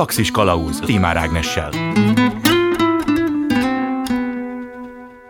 [0.00, 1.70] Galaxis Kalauz Timár Ágnessel.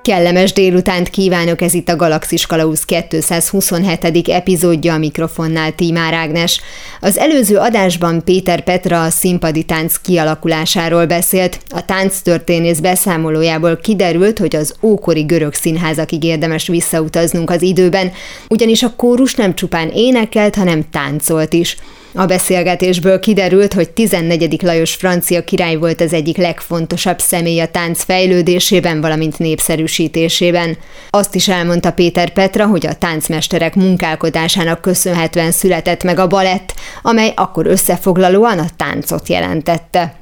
[0.02, 4.28] Kellemes délutánt kívánok, ez itt a Galaxis Kalausz 227.
[4.28, 6.60] epizódja a mikrofonnál Tímár Ágnes.
[7.00, 11.60] Az előző adásban Péter Petra a színpadi tánc kialakulásáról beszélt.
[11.68, 18.12] A tánctörténész beszámolójából kiderült, hogy az ókori görög színházakig érdemes visszautaznunk az időben,
[18.48, 21.76] ugyanis a kórus nem csupán énekelt, hanem táncolt is.
[22.14, 24.62] A beszélgetésből kiderült, hogy 14.
[24.62, 30.76] Lajos francia király volt az egyik legfontosabb személy a tánc fejlődésében, valamint népszerűsítésében.
[31.10, 37.32] Azt is elmondta Péter Petra, hogy a táncmesterek munkálkodásának köszönhetően született meg a balett, amely
[37.36, 40.14] akkor összefoglalóan a táncot jelentette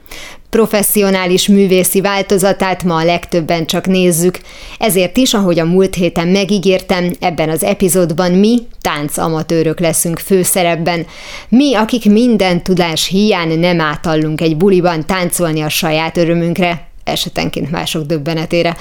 [0.51, 4.41] professzionális művészi változatát ma a legtöbben csak nézzük.
[4.79, 11.06] Ezért is, ahogy a múlt héten megígértem, ebben az epizódban mi, táncamatőrök leszünk főszerepben.
[11.48, 18.03] Mi, akik minden tudás hiány nem átallunk egy buliban táncolni a saját örömünkre, esetenként mások
[18.03, 18.77] döbbenetére.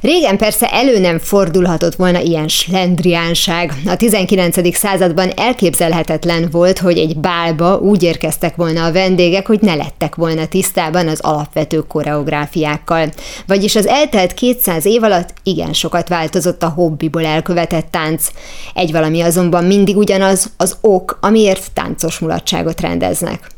[0.00, 3.72] Régen persze elő nem fordulhatott volna ilyen slendriánság.
[3.86, 4.76] A 19.
[4.76, 10.46] században elképzelhetetlen volt, hogy egy bálba úgy érkeztek volna a vendégek, hogy ne lettek volna
[10.46, 13.08] tisztában az alapvető koreográfiákkal.
[13.46, 18.26] Vagyis az eltelt 200 év alatt igen sokat változott a hobbiból elkövetett tánc.
[18.74, 23.50] Egy valami azonban mindig ugyanaz, az ok, amiért táncos mulatságot rendeznek.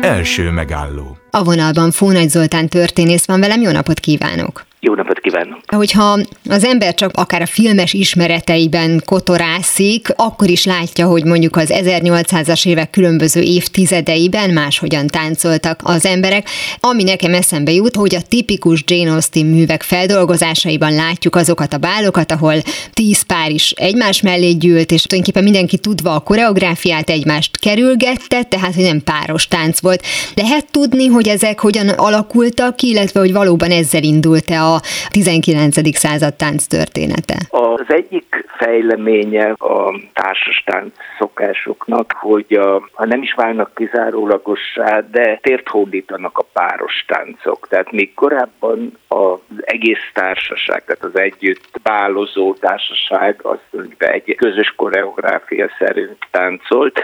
[0.00, 4.66] Első megálló a vonalban Fónagy Zoltán történész van velem, jó napot kívánok!
[4.86, 5.58] Jó napot kívánok!
[5.66, 6.18] Hogyha
[6.48, 12.66] az ember csak akár a filmes ismereteiben kotorászik, akkor is látja, hogy mondjuk az 1800-as
[12.66, 16.48] évek különböző évtizedeiben máshogyan táncoltak az emberek.
[16.80, 22.32] Ami nekem eszembe jut, hogy a tipikus Jane Austen művek feldolgozásaiban látjuk azokat a bálokat,
[22.32, 22.54] ahol
[22.92, 28.74] tíz pár is egymás mellé gyűlt, és tulajdonképpen mindenki tudva a koreográfiát egymást kerülgette, tehát
[28.74, 30.02] hogy nem páros tánc volt.
[30.34, 34.73] Lehet tudni, hogy ezek hogyan alakultak illetve hogy valóban ezzel indult-e a
[35.10, 35.96] 19.
[35.96, 37.36] század tánc története?
[37.48, 45.38] Az egyik fejleménye a társas tánc szokásoknak, hogy a, ha nem is válnak kizárólagossá, de
[45.42, 47.68] tért hódítanak a páros táncok.
[47.68, 53.58] Tehát még korábban az egész társaság, tehát az együtt bálozó társaság, az
[53.98, 57.00] egy közös koreográfia szerint táncolt,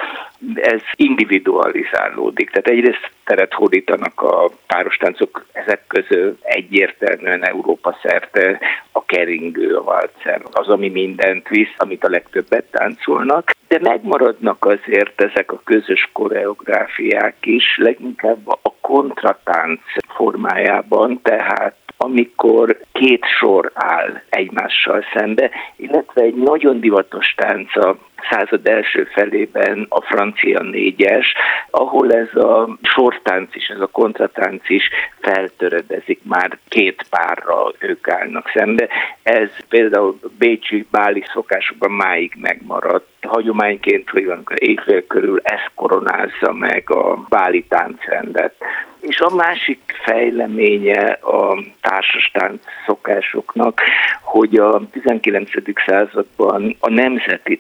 [0.55, 2.51] ez individualizálódik.
[2.51, 8.61] Tehát egyrészt teret hódítanak a páros táncok, ezek közül egyértelműen Európa szerte
[8.93, 15.21] a keringő, a valcer, az, ami mindent visz, amit a legtöbbet táncolnak, de megmaradnak azért
[15.21, 19.81] ezek a közös koreográfiák is, leginkább a kontratánc
[20.15, 27.97] formájában, tehát amikor két sor áll egymással szembe, illetve egy nagyon divatos tánc a
[28.31, 31.35] század első felében a francia négyes,
[31.71, 34.89] ahol ez a sortánc is, ez a kontratánc is
[35.21, 38.89] feltöredezik, már két párra ők állnak szembe.
[39.23, 43.09] Ez például Bécsi báli szokásokban máig megmaradt.
[43.21, 48.55] Hagyományként, hogy évfél körül ez koronázza meg a báli táncrendet.
[49.01, 53.81] És a másik fejleménye a társastánc szokásoknak,
[54.23, 55.51] hogy a 19.
[55.87, 57.59] században a nemzeti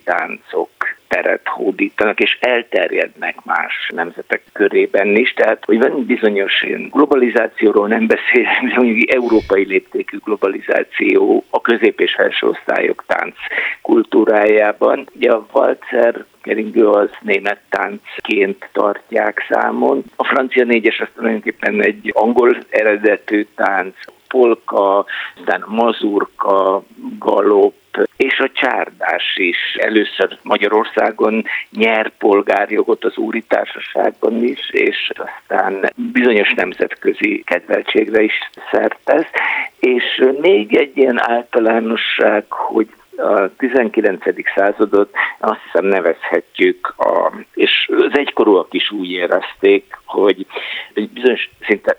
[0.51, 0.69] táncok
[1.09, 5.33] teret hódítanak, és elterjednek más nemzetek körében is.
[5.33, 12.15] Tehát, hogy van bizonyos globalizációról nem beszélünk, de mondjuk európai léptékű globalizáció a közép- és
[12.15, 13.35] felső osztályok tánc
[13.83, 15.09] kultúrájában.
[15.15, 20.03] Ugye a valcer keringő az német táncként tartják számon.
[20.17, 23.95] A francia négyes az tulajdonképpen egy angol eredetű tánc,
[24.29, 25.05] polka,
[25.39, 26.83] aztán mazurka,
[27.19, 27.75] galop,
[28.17, 36.53] és a csárdás is először Magyarországon nyer polgárjogot az úri társaságban is, és aztán bizonyos
[36.57, 39.31] nemzetközi kedveltségre is szertesz.
[39.79, 44.25] És még egy ilyen általánosság, hogy a 19.
[44.55, 50.47] századot azt hiszem nevezhetjük, a, és az egykorúak is úgy érezték, hogy
[50.95, 51.97] egy bizonyos szinte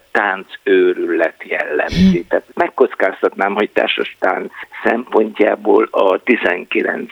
[0.63, 2.11] őrület jellemzi.
[2.11, 2.27] Hmm.
[2.27, 4.51] Tehát megkockáztatnám, hogy társas tánc
[4.83, 7.11] szempontjából a 19.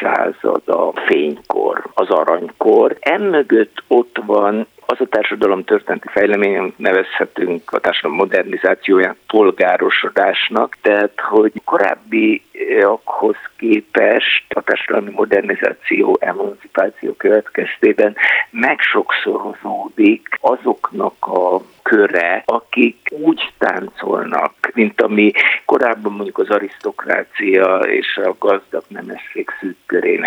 [0.00, 2.96] század a fénykor, az aranykor.
[3.00, 11.20] Emögött ott van az a társadalom történeti fejlemény, amit nevezhetünk a társadalom modernizációján polgárosodásnak, tehát
[11.20, 18.16] hogy korábbi korábbiakhoz képest a társadalmi modernizáció, emancipáció következtében
[18.50, 25.32] megsokszorozódik azoknak a köre, akik úgy táncolnak, mint ami
[25.64, 29.76] korábban mondjuk az arisztokrácia és a gazdag nemesség szűk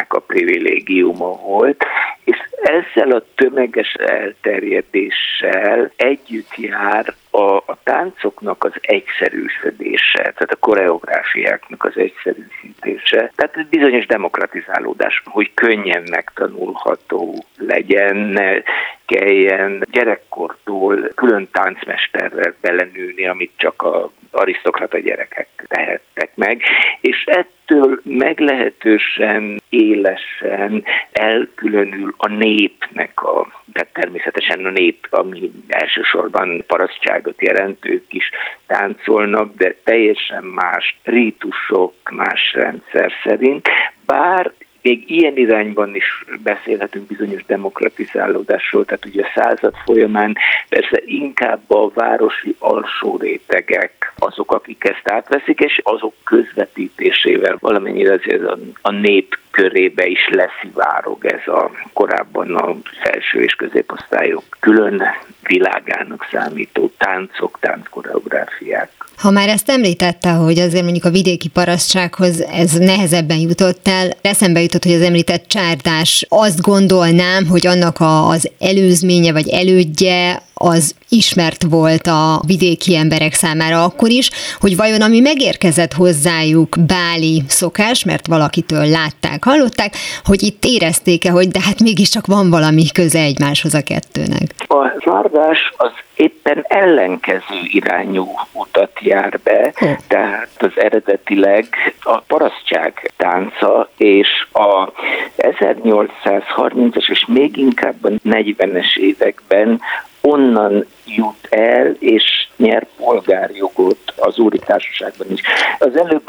[0.08, 1.86] a privilégiuma volt,
[2.24, 11.84] És ezzel a tömeges elterjedéssel együtt jár a, a táncoknak az egyszerűsödése, tehát a koreográfiáknak
[11.84, 18.62] az egyszerűsítése, tehát ez bizonyos demokratizálódás, hogy könnyen megtanulható legyen, ne
[19.06, 26.62] kelljen gyerekkortól külön táncmesterrel belenőni, amit csak a arisztokrata gyerekek tehettek meg,
[27.02, 37.42] és ettől meglehetősen élesen elkülönül a népnek a tehát természetesen a nép, ami elsősorban parasztságot
[37.42, 38.30] jelentők is
[38.68, 43.70] táncolnak, de teljesen más rítusok, más rendszer szerint,
[44.06, 44.52] bár
[44.82, 50.36] még ilyen irányban is beszélhetünk bizonyos demokratizálódásról, tehát ugye a század folyamán
[50.70, 58.44] persze inkább a városi alsó rétegek azok, akik ezt átveszik, és azok közvetítésével valamennyire azért
[58.44, 65.02] a, a nép körébe is leszivárog ez a korábban a felső és középosztályok külön
[65.44, 68.90] világának számító táncok, tánckoreográfiák.
[69.18, 74.62] Ha már ezt említette, hogy azért mondjuk a vidéki parasztsághoz ez nehezebben jutott el, eszembe
[74.62, 80.96] jutott, hogy az említett csárdás, azt gondolnám, hogy annak a, az előzménye vagy elődje az
[81.10, 84.30] ismert volt a vidéki emberek számára akkor is,
[84.60, 89.94] hogy vajon ami megérkezett hozzájuk báli szokás, mert valakitől látták, hallották,
[90.24, 94.56] hogy itt érezték-e, hogy de hát mégiscsak van valami köze egymáshoz a kettőnek.
[94.68, 99.86] A zárdás az éppen ellenkező irányú utat jár be, hm.
[100.08, 101.66] tehát az eredetileg
[102.02, 104.92] a parasztság tánca és a
[105.38, 109.82] 1830-as és még inkább a 40-es években
[110.22, 115.42] onnan jut el, és nyer polgárjogot az úri társaságban is.
[115.80, 116.24] Az előbb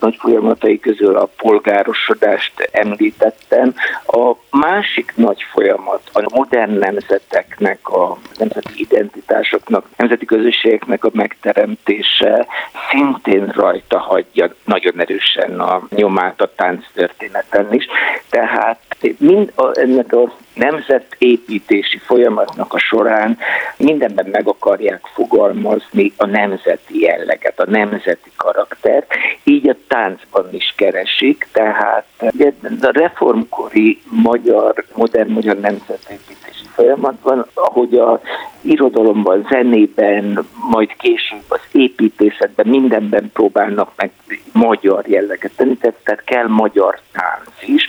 [0.00, 3.74] nagy folyamatai közül a polgárosodást említettem.
[4.06, 12.46] A másik nagy folyamat a modern nemzeteknek, a nemzeti identitásoknak, nemzeti közösségeknek a megteremtése
[12.90, 16.50] szintén rajta hagyja nagyon erősen a nyomát a
[16.94, 17.86] történeten is.
[18.30, 23.38] Tehát mind a, ennek a nemzetépítési folyamatnak a során
[23.76, 29.12] mindenben meg akarják fogalmazni a nemzeti jelleget, a nemzeti karaktert,
[29.44, 32.04] így a táncban is keresik, tehát
[32.80, 38.20] a reformkori magyar, modern magyar nemzetépítési folyamatban, ahogy a
[38.60, 44.10] irodalomban, zenében, majd később az építészetben, mindenben próbálnak meg
[44.52, 47.86] magyar jelleget tenni, tehát kell magyar tánc is,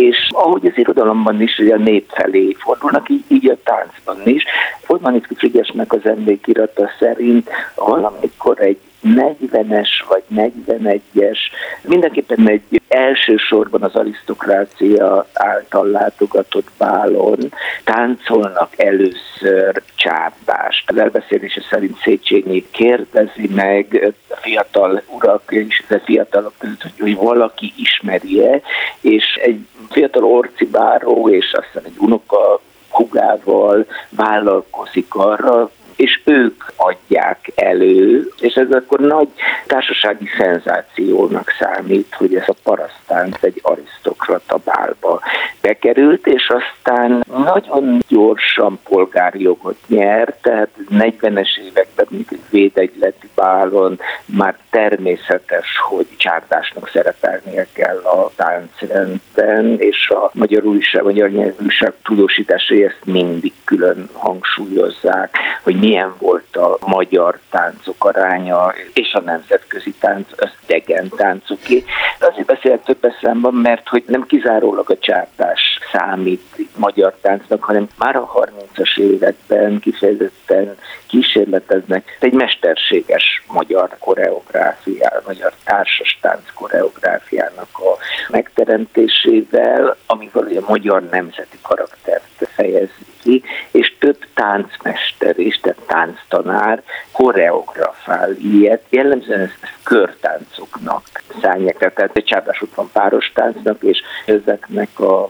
[0.00, 4.44] és ahogy az irodalomban is ugye a nép felé fordulnak, így, így a táncban is.
[4.80, 11.38] Formanicki Frigyesnek az emlékirata szerint valamikor egy 40-es vagy 41-es,
[11.82, 17.38] mindenképpen egy elsősorban az arisztokrácia által látogatott bálon
[17.84, 20.90] táncolnak először csápást.
[20.90, 27.72] Az elbeszélése szerint Széchenyi kérdezi meg a fiatal urak és a fiatalok között, hogy valaki
[27.76, 28.60] ismeri-e,
[29.00, 35.70] és egy fiatal orcibáró és aztán egy unoka hugával vállalkozik arra,
[36.00, 39.28] és ők adják elő, és ez akkor nagy
[39.66, 45.20] társasági szenzációnak számít, hogy ez a parasztánc egy arisztokrata bálba
[45.60, 54.00] bekerült, és aztán nagyon gyorsan polgári jogot nyert, tehát 40-es években, mint egy védegyleti bálon
[54.24, 62.84] már természetes, hogy csárdásnak szerepelnie kell a táncrendben, és a magyar újság, magyar nyelvűság tudósításai
[62.84, 70.28] ezt mindig külön hangsúlyozzák, hogy milyen volt a magyar táncok aránya, és a nemzetközi tánc,
[70.36, 71.84] az degen táncoké.
[72.20, 76.42] Azért beszélek több eszemben, mert hogy nem kizárólag a csárdás számít
[76.76, 86.18] magyar táncnak, hanem már a 30-as években kifejezetten kísérleteznek egy mesterséges magyar koreográfia, magyar társas
[86.20, 87.96] tánc koreográfiának a
[88.28, 96.82] megteremtésével, amivel a magyar nemzeti karaktert fejezi ki, és több táncmester is, tehát tánctanár
[97.12, 101.02] koreografál ilyet, jellemzően ezt, körtáncoknak
[101.42, 105.28] szállják, tehát egy csárdás van páros táncnak, és ezeknek a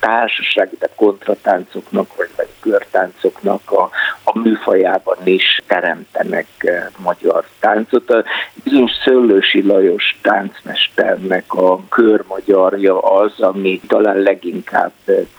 [0.00, 3.90] társasági, tehát kontratáncoknak, vagy, vagy körtáncoknak a,
[4.22, 8.10] a műfajában is teremtenek eh, magyar táncot.
[8.10, 8.24] A
[8.64, 14.92] bizonyos Szőlősi Lajos táncmesternek a körmagyarja az, ami talán leginkább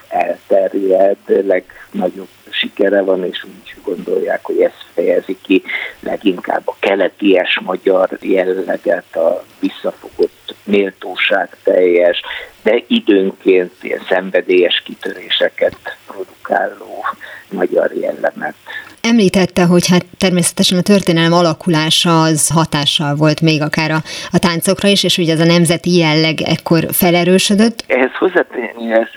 [0.07, 2.27] elterjed, legnagyobb
[2.61, 5.63] sikere van, és úgy gondolják, hogy ez fejezi ki
[5.99, 12.21] leginkább a keleties magyar jelleget, a visszafogott méltóság teljes,
[12.63, 15.77] de időnként ilyen szenvedélyes kitöréseket
[16.07, 17.05] produkáló
[17.49, 18.55] magyar jellemet.
[19.01, 24.01] Említette, hogy hát természetesen a történelem alakulása az hatással volt még akár a,
[24.31, 27.83] a táncokra is, és ugye ez a nemzeti jelleg ekkor felerősödött.
[27.87, 29.07] Ehhez hozzátenni, ez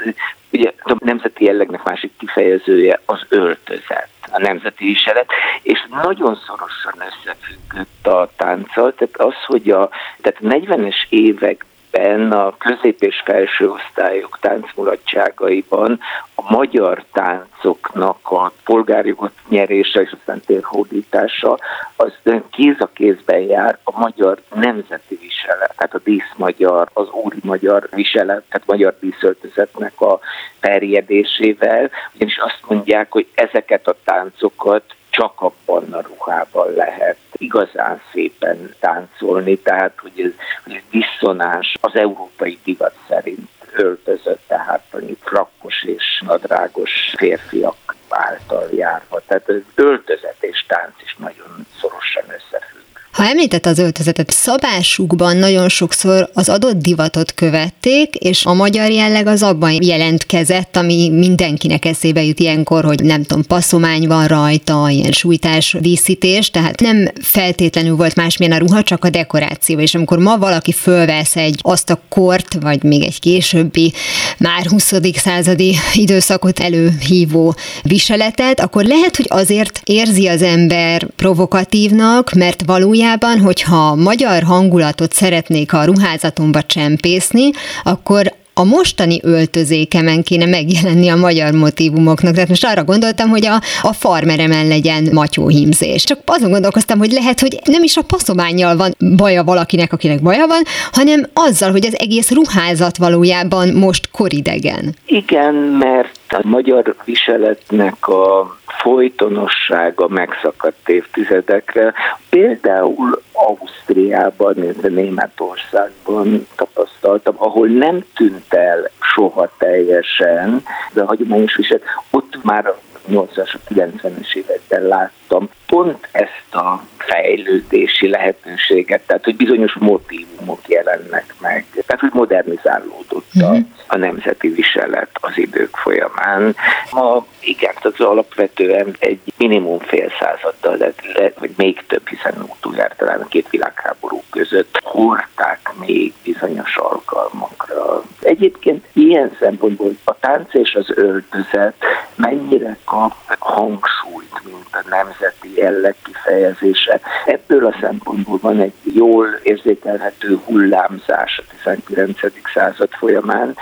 [0.55, 5.27] ugye a nemzeti jellegnek másik kifejezője az öltözet a nemzeti viselet,
[5.63, 12.57] és nagyon szorosan összefüggött a tánccal, tehát az, hogy a tehát 40-es évek ebben a
[12.57, 16.01] közép- és felső osztályok táncmulatságaiban
[16.35, 21.59] a magyar táncoknak a polgárjogot nyerése és aztán térhódítása
[21.97, 22.13] az
[22.51, 28.43] kéz a kézben jár a magyar nemzeti viselet, tehát a díszmagyar, az úri magyar viselet,
[28.49, 30.19] tehát magyar díszöltözetnek a
[30.61, 34.85] terjedésével, ugyanis azt mondják, hogy ezeket a táncokat
[35.15, 35.53] csak a
[36.01, 40.31] ruhában lehet igazán szépen táncolni, tehát hogy ez,
[40.65, 48.69] hogy ez diszonás az európai divat szerint öltözött, tehát mondjuk frakkos és nadrágos férfiak által
[48.73, 49.21] járva.
[49.27, 52.84] Tehát öltözet és tánc is nagyon szorosan összefügg.
[53.15, 59.27] Ha említett az öltözetet, szabásukban nagyon sokszor az adott divatot követték, és a magyar jelleg
[59.27, 65.13] az abban jelentkezett, ami mindenkinek eszébe jut ilyenkor, hogy nem tudom, passzomány van rajta, ilyen
[65.13, 69.79] sújtás díszítés, tehát nem feltétlenül volt másmilyen a ruha, csak a dekoráció.
[69.79, 73.93] És amikor ma valaki fölvesz egy azt a kort, vagy még egy későbbi,
[74.39, 74.93] már 20.
[75.15, 83.41] századi időszakot előhívó viseletet, akkor lehet, hogy azért érzi az ember provokatívnak, mert valójában valójában,
[83.41, 87.51] hogyha magyar hangulatot szeretnék a ruházatomba csempészni,
[87.83, 92.35] akkor a mostani öltözékemen kéne megjelenni a magyar motivumoknak.
[92.35, 96.05] Tehát most arra gondoltam, hogy a, a farmeremen legyen matyóhímzés.
[96.05, 100.47] Csak azon gondolkoztam, hogy lehet, hogy nem is a paszományjal van baja valakinek, akinek baja
[100.47, 104.95] van, hanem azzal, hogy az egész ruházat valójában most koridegen.
[105.07, 111.95] Igen, mert a magyar viseletnek a folytonossága megszakadt évtizedekre.
[112.31, 120.63] Például Ausztriában, Németországban tapasztaltam, ahol nem tűnt el soha teljesen,
[120.93, 122.79] de a hagyományos viselet, ott már a
[123.11, 131.67] 80-as, 90-es években láttam pont ezt a fejlődési lehetőséget, tehát hogy bizonyos motivumok jelennek meg,
[131.73, 133.61] tehát hogy modernizálódott a, mhm.
[133.87, 136.57] a nemzeti viselet az idők folyamán.
[136.93, 140.93] Ma igen, az alapvetően egy minimum fél századdal,
[141.39, 148.03] vagy még több, hiszen utoljára talán a két világháború között hordták még bizonyos alkalmakra.
[148.21, 151.75] Egyébként ilyen szempontból a tánc és az öltözet
[152.15, 157.01] mennyire kap hangsúlyt, mint a nemzeti jelleg kifejezése.
[157.27, 162.19] Ebből a szempontból van egy jól érzékelhető hullámzás a 19.
[162.55, 163.57] század folyamán,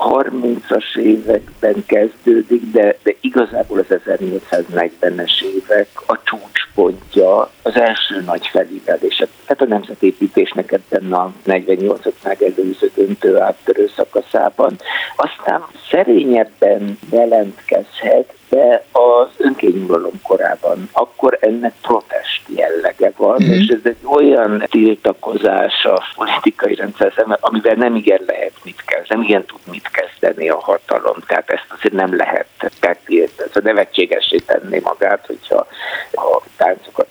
[0.00, 9.28] 30-as években kezdődik, de, de igazából az 1840-es évek a csúcspontja, az első nagy felívelése.
[9.46, 14.76] Tehát a nemzetépítésnek ebben a 48-ot megelőző döntő áttörő szakaszában.
[15.16, 23.52] Aztán szerényebben jelentkezhet, de az önkényuralom korában, akkor ennek protest jellege van, mm-hmm.
[23.52, 29.20] és ez egy olyan tiltakozás a politikai rendszer szemben, amivel nem igen lehet mit kezdeni,
[29.20, 32.46] nem igen tud mit kezdeni a hatalom, tehát ezt azért nem lehet
[32.80, 35.66] betiltani, ez a nevetségesé tenni magát, hogyha
[36.12, 37.08] a táncokat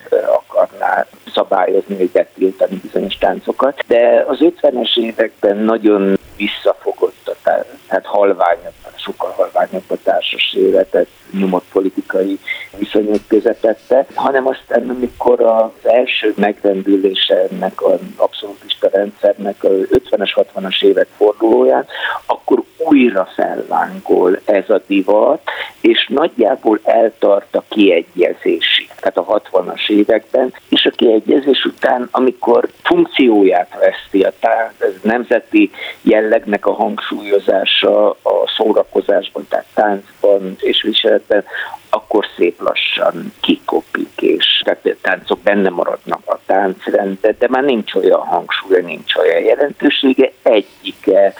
[0.61, 8.05] akarná szabályozni, vagy betiltani bizonyos táncokat, de az 50-es években nagyon visszafogott a tánc, tehát
[8.05, 12.39] halványabb, sokkal halványabb a társas életet nyomott politikai
[12.77, 20.83] viszonyok közepette, hanem aztán amikor az első megrendülése ennek az abszolútista rendszernek a 50-es, 60-as
[20.83, 21.85] évek fordulóján,
[22.25, 25.41] akkor újra fellángol ez a divat,
[25.81, 33.77] és nagyjából eltart a kiegyezésig, tehát a 60-as években, és a kiegyezés után, amikor funkcióját
[33.79, 34.31] veszti a
[34.79, 35.71] ez nemzeti
[36.01, 41.43] jellegnek a hangsúlyozása a szórakozásban, tehát táncban és viseletben,
[41.89, 47.93] akkor szép lassan kikopik, és tehát a táncok benne maradnak a táncrendben, de már nincs
[47.93, 51.33] olyan hangsúlya, nincs olyan jelentősége, egyike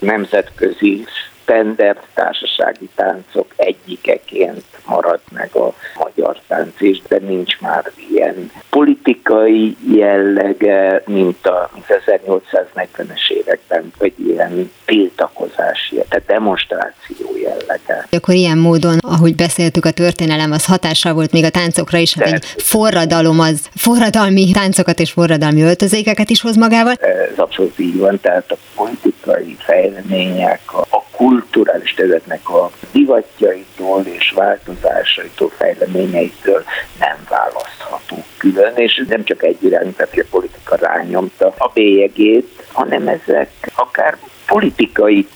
[0.00, 1.04] nemzetközi
[1.42, 9.76] standard társasági táncok egyikeként marad meg a magyar tánc is, de nincs már ilyen politikai
[9.94, 18.06] jellege, mint a 1840-es években, vagy ilyen tiltakozás tehát demonstráció jellege.
[18.10, 22.32] Akkor ilyen módon, ahogy beszéltük, a történelem az hatással volt még a táncokra is, hát
[22.32, 26.94] egy forradalom az forradalmi táncokat és forradalmi öltözékeket is hoz magával.
[26.94, 35.52] Ez abszolút így van, tehát a politikai fejlemények, a, kulturális területnek a divatjaitól és változásaitól,
[35.56, 36.64] fejleményeitől
[36.98, 37.16] nem
[38.10, 43.50] választható külön, és nem csak egy irány, tehát a politika rányomta a bélyegét, hanem ezek
[43.74, 45.26] akár politikai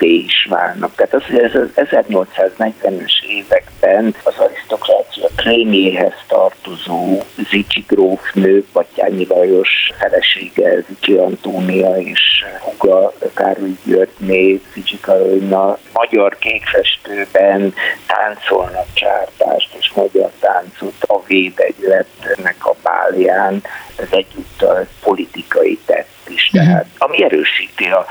[0.00, 0.94] tetté is válnak.
[0.94, 10.80] Tehát az, ez az 1840-es években az arisztokrácia krémjéhez tartozó Zicsi grófnő, Batyányi Lajos felesége,
[10.88, 17.74] Zicsi Antónia és Huga Károly Györgyné, Zicsi Karolina magyar kékfestőben
[18.06, 23.62] táncolnak csártást és magyar táncot a védegyletnek a bálján,
[23.96, 26.64] ez egyúttal politikai tett is, mhm.
[26.64, 28.06] tehát ami erősíti a,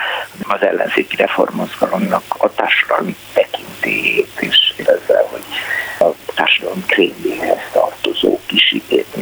[0.48, 5.44] az ellenzéki reformozgalomnak a társadalmi tekintélyét, és ezzel, hogy
[6.00, 8.76] a társadalom krémjéhez tartozók is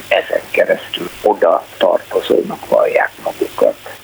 [0.08, 3.12] ezen keresztül oda tartozónak vallják.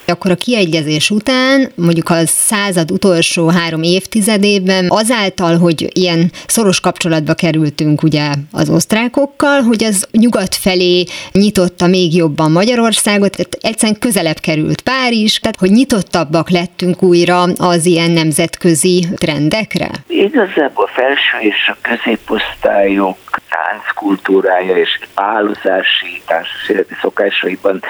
[0.05, 7.33] Akkor a kiegyezés után, mondjuk a század utolsó három évtizedében, azáltal, hogy ilyen szoros kapcsolatba
[7.33, 14.39] kerültünk ugye az osztrákokkal, hogy az nyugat felé nyitotta még jobban Magyarországot, tehát egyszerűen közelebb
[14.39, 19.89] került Párizs, tehát hogy nyitottabbak lettünk újra az ilyen nemzetközi trendekre?
[20.07, 23.17] Igazából a felső és a középosztályok
[23.53, 27.83] tánckultúrája és álozási társas szokásaiban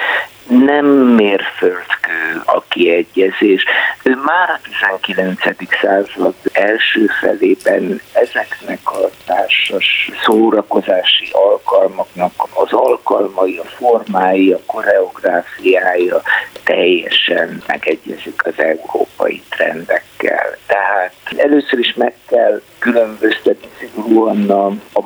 [0.48, 3.64] nem mérföldkő a kiegyezés.
[4.02, 5.40] Ő már a 19.
[5.80, 16.22] század első felében ezeknek a társas szórakozási alkalmaknak az alkalmai, a formái, a koreográfiája
[16.64, 20.56] teljesen megegyezik az európai trendekkel.
[20.66, 25.00] Tehát először is meg kell különböztetni szigorúan a, a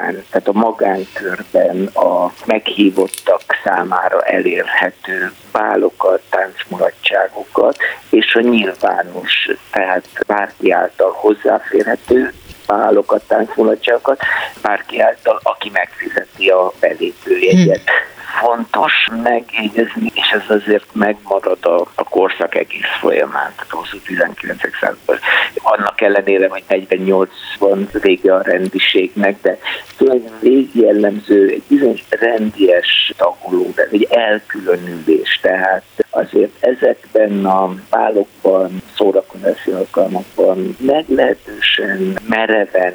[0.00, 7.76] magán, tehát a magánkörben a meghívottak számára elérhető bálokat, táncmulatságokat,
[8.10, 12.32] és a nyilvános, tehát bárki által hozzáférhető
[12.66, 14.20] bálokat, táncmulatságokat,
[14.62, 17.90] bárki által, aki megfizeti a belépőjegyet.
[17.90, 24.60] Hmm fontos megjegyezni, és ez azért megmarad a, a korszak egész folyamán, tehát hosszú 19.
[24.80, 25.18] században.
[25.56, 29.58] Annak ellenére, hogy 48-ban vége a rendiségnek, de
[29.96, 40.76] tulajdonképpen végjellemző egy bizonyos rendies tagoló, egy elkülönülés, tehát azért ezekben a válokban, szórakozási alkalmakban
[40.78, 42.94] meglehetősen mereven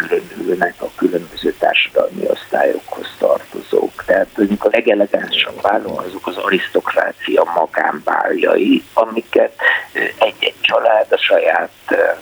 [0.00, 4.04] elkülönülnek a különböző társadalmi osztályokhoz tartozók.
[4.06, 9.52] Tehát mondjuk a legelegánsabb válok azok az arisztokrácia magánbáljai, amiket
[10.18, 11.70] egy-egy család a saját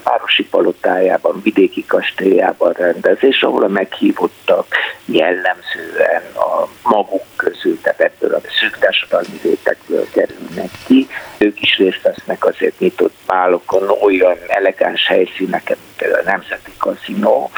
[0.03, 4.65] városi palotájában, vidéki kastélyában rendez, és ahol a meghívottak
[5.05, 11.07] jellemzően a maguk közül, tehát ebből a szűk társadalmi rétegből kerülnek ki.
[11.37, 17.49] Ők is részt vesznek azért nyitott pálokon olyan elegáns helyszíneken, mint például a Nemzeti Kaszinó.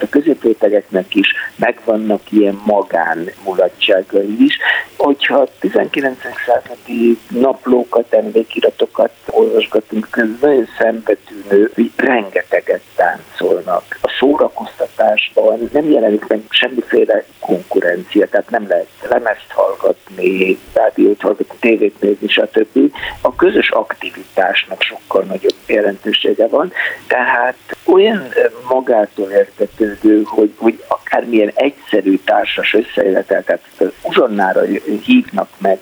[0.00, 4.58] A középrétegeknek is megvannak ilyen magán mulatságai is.
[4.96, 6.18] Hogyha 19.
[6.46, 13.98] századi naplókat, emlékiratokat olvasgatunk, ez nagyon szembetűnő, hogy rengeteget táncolnak.
[14.02, 22.00] A szórakoztatásban nem jelenik meg semmiféle konkurencia, tehát nem lehet lemezt hallgatni, rádiót hallgatni, tévét
[22.00, 22.92] nézni, stb.
[23.20, 26.72] A közös aktivitásnak sokkal nagyobb jelentősége van,
[27.06, 28.28] tehát olyan
[28.68, 33.62] magától értetődő, hogy, hogy akármilyen egyszerű társas összeéletel, tehát
[34.02, 34.60] uzsonnára
[35.04, 35.78] hívnak meg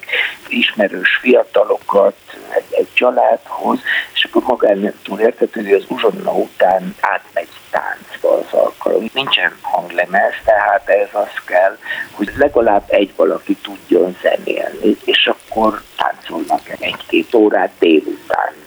[0.48, 2.16] ismerős fiatalokat
[2.54, 3.78] egy, egy családhoz,
[4.14, 9.10] és akkor magától értetődő, hogy az uzsonna után átmegy táncba az alkalom.
[9.12, 11.78] Nincsen hanglemez, tehát ez az kell,
[12.10, 18.63] hogy legalább egy valaki tudjon zenélni, és akkor táncolnak egy-két órát délután.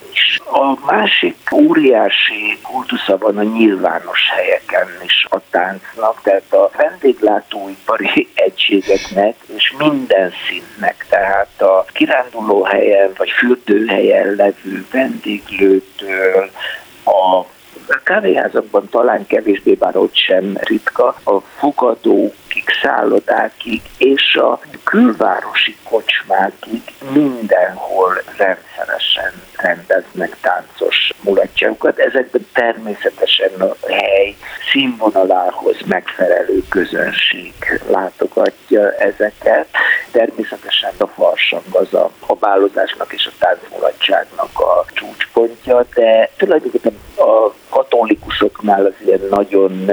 [0.52, 9.36] A másik óriási kultusza van a nyilvános helyeken is a táncnak, tehát a vendéglátóipari egységeknek
[9.56, 16.50] és minden szintnek, tehát a kiránduló helyen vagy fürdőhelyen levő vendéglőtől
[17.04, 17.46] a
[17.90, 21.42] a kávéházakban talán kevésbé, bár ott sem ritka, a
[22.58, 26.82] fogadókig szállodákig és a külvárosi kocsmákig
[27.14, 32.00] mindenhol rendszeresen rendeznek táncos mulatságokat.
[32.00, 34.36] Ezekben természetesen a hely
[34.72, 37.54] színvonalához megfelelő közönség
[37.90, 39.68] látogatja ezeket.
[40.12, 47.54] Természetesen a farsang az a, a bálozásnak és a táncmulatságnak a csúcspontja, de tulajdonképpen a
[47.70, 49.86] katolikusoknál az ilyen nagyon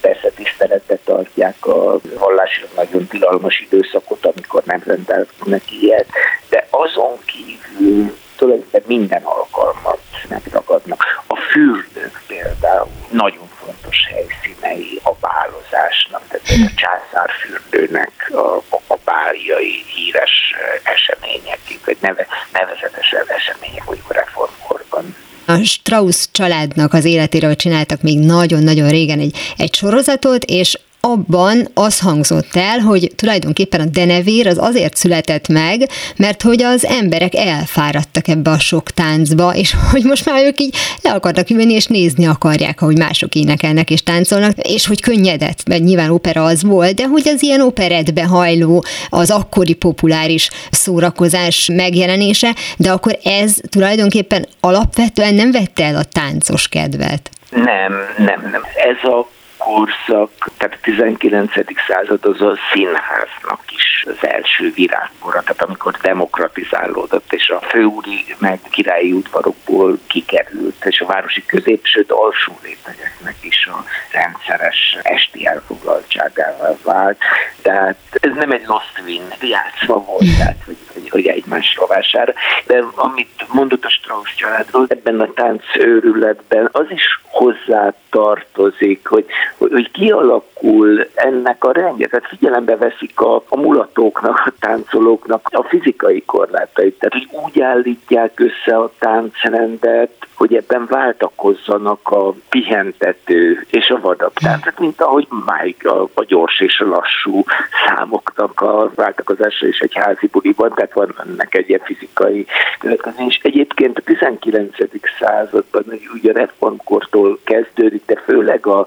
[0.00, 1.71] persze tiszteletbe tartják a
[2.18, 6.06] vallásra nagyon tilalmas időszakot, amikor nem rendelnek ilyet,
[6.48, 11.04] de azon kívül tulajdonképpen minden alkalmat megragadnak.
[11.26, 20.54] A fürdők például nagyon fontos helyszínei a bálozásnak, tehát a császárfürdőnek a, a báljai híres
[20.82, 25.16] események, vagy neve, nevezetes események, mondjuk reformkorban.
[25.46, 30.78] A Strauss családnak az életéről csináltak még nagyon-nagyon régen egy, egy sorozatot, és
[31.08, 36.86] abban az hangzott el, hogy tulajdonképpen a denevér az azért született meg, mert hogy az
[36.86, 41.72] emberek elfáradtak ebbe a sok táncba, és hogy most már ők így le akartak jönni,
[41.72, 46.62] és nézni akarják, ahogy mások énekelnek és táncolnak, és hogy könnyedett, mert nyilván opera az
[46.62, 53.56] volt, de hogy az ilyen operetbe hajló, az akkori populáris szórakozás megjelenése, de akkor ez
[53.70, 57.30] tulajdonképpen alapvetően nem vette el a táncos kedvet.
[57.50, 58.62] Nem, nem, nem.
[58.74, 59.28] Ez a
[59.64, 61.52] korszak, tehát a 19.
[61.86, 68.60] század az a színháznak is az első virágkora, tehát amikor demokratizálódott, és a főúri meg
[68.70, 77.18] királyi udvarokból kikerült, és a városi középsőt alsó rétegeknek is a rendszeres esti elfoglaltságával vált.
[77.62, 82.32] Tehát ez nem egy lost win játszva volt, tehát hogy, hogy, hogy egymás rovására.
[82.66, 89.26] De amit mondott a Strauss családról, ebben a táncőrületben az is hozzá tartozik, hogy,
[89.58, 92.06] hogy, kialakul ennek a rendje.
[92.06, 96.98] Tehát figyelembe veszik a, a mulatóknak, a táncolóknak a fizikai korlátait.
[96.98, 104.32] Tehát, hogy úgy állítják össze a táncrendet, hogy ebben váltakozzanak a pihentető és a vadabb
[104.32, 107.44] táncok, mint ahogy máig a, a gyors és a lassú
[107.86, 112.46] számoknak a váltakozása is egy házi buliban, tehát van ennek egy ilyen fizikai
[112.78, 113.40] következés.
[113.42, 114.76] Egyébként a 19.
[115.18, 118.86] században, ugye a reformkortól kezdődik, de főleg a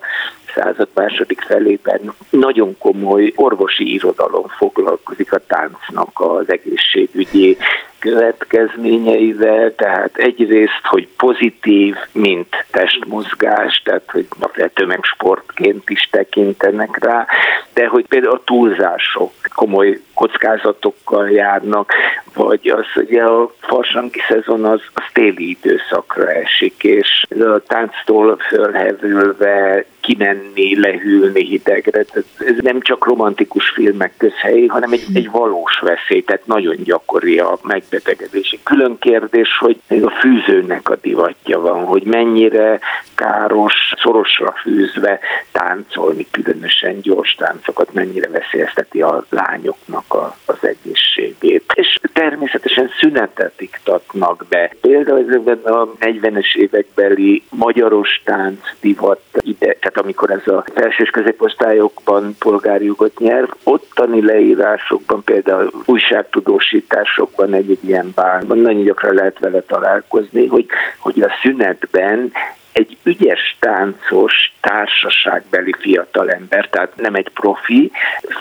[0.55, 7.58] század második felében nagyon komoly orvosi irodalom foglalkozik a táncnak az egészségügyi
[8.05, 14.27] következményeivel, tehát egyrészt, hogy pozitív, mint testmozgás, tehát hogy
[14.73, 17.27] tömegsportként is tekintenek rá,
[17.73, 21.93] de hogy például a túlzások komoly kockázatokkal járnak,
[22.33, 29.85] vagy az ugye a farsangi szezon az, az téli időszakra esik, és a tánctól fölhevülve
[29.99, 32.03] kimenni, lehűlni hidegre.
[32.03, 37.39] Tehát ez nem csak romantikus filmek közhely, hanem egy, egy valós veszély, tehát nagyon gyakori
[37.39, 37.59] a
[37.95, 38.60] megbetegedési.
[38.63, 42.79] Külön kérdés, hogy még a fűzőnek a divatja van, hogy mennyire
[43.15, 45.19] káros, szorosra fűzve
[45.51, 51.71] táncolni, különösen gyors táncokat, mennyire veszélyezteti a lányoknak a, az egészségét.
[51.73, 54.71] És természetesen szünetet iktatnak be.
[54.81, 61.10] Például ezekben a 40-es évekbeli magyaros tánc divat ide, tehát amikor ez a felső és
[61.10, 69.61] középosztályokban polgári jogot nyer, ottani leírásokban, például újságtudósításokban egy, ilyen bárban nagyon gyakran lehet vele
[69.61, 70.65] találkozni, hogy,
[70.97, 72.31] hogy a szünetben
[72.75, 77.91] egy ügyes táncos társaságbeli fiatalember, tehát nem egy profi,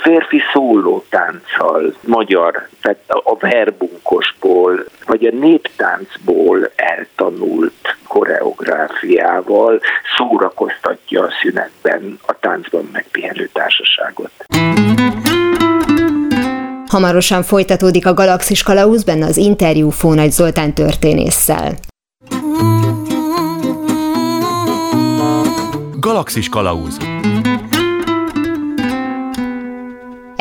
[0.03, 9.81] férfi szóló tánccal, magyar, tehát a verbunkosból, vagy a néptáncból eltanult koreográfiával
[10.17, 14.31] szórakoztatja a szünetben a táncban megpihenő társaságot.
[16.95, 21.75] Hamarosan folytatódik a Galaxis Kalauz benne az interjú Fónagy Zoltán történésszel.
[26.01, 26.97] Galaxis Kalauz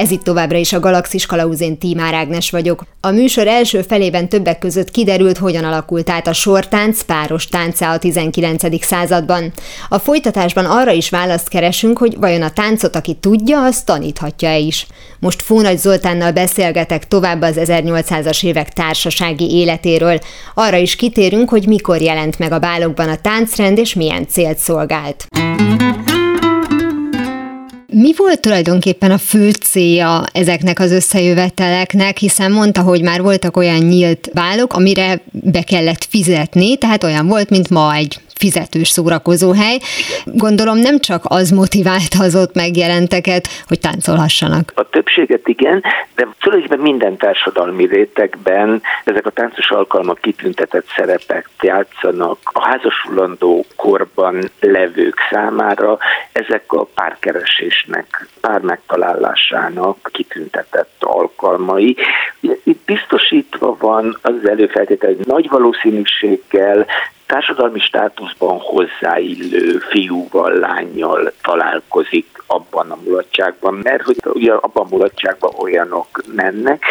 [0.03, 2.83] Ez itt továbbra is a Galaxis Kalauzén Tímár Ágnes vagyok.
[3.01, 7.97] A műsor első felében többek között kiderült, hogyan alakult át a sortánc páros táncá a
[7.97, 8.85] 19.
[8.85, 9.53] században.
[9.89, 14.87] A folytatásban arra is választ keresünk, hogy vajon a táncot, aki tudja, az taníthatja-e is.
[15.19, 20.19] Most Fónagy Zoltánnal beszélgetek tovább az 1800-as évek társasági életéről.
[20.53, 25.27] Arra is kitérünk, hogy mikor jelent meg a bálokban a táncrend és milyen célt szolgált.
[27.95, 33.79] Mi volt tulajdonképpen a fő célja ezeknek az összejöveteleknek, hiszen mondta, hogy már voltak olyan
[33.79, 39.77] nyílt bálok, amire be kellett fizetni, tehát olyan volt, mint ma egy fizetős szórakozóhely.
[40.25, 44.71] Gondolom nem csak az motiválta az ott megjelenteket, hogy táncolhassanak.
[44.75, 45.83] A többséget igen,
[46.15, 52.37] de tulajdonképpen minden társadalmi rétegben ezek a táncos alkalmak kitüntetett szerepek játszanak.
[52.43, 55.97] A házasulandó korban levők számára
[56.31, 61.97] ezek a párkeresésnek, pár megtalálásának kitüntetett alkalmai.
[62.63, 66.85] Itt biztosítva van az előfeltétel, hogy nagy valószínűséggel
[67.33, 75.53] társadalmi státuszban hozzáillő fiúval, lányjal találkozik abban a mulatságban, mert hogy ugye abban a mulatságban
[75.57, 76.83] olyanok mennek,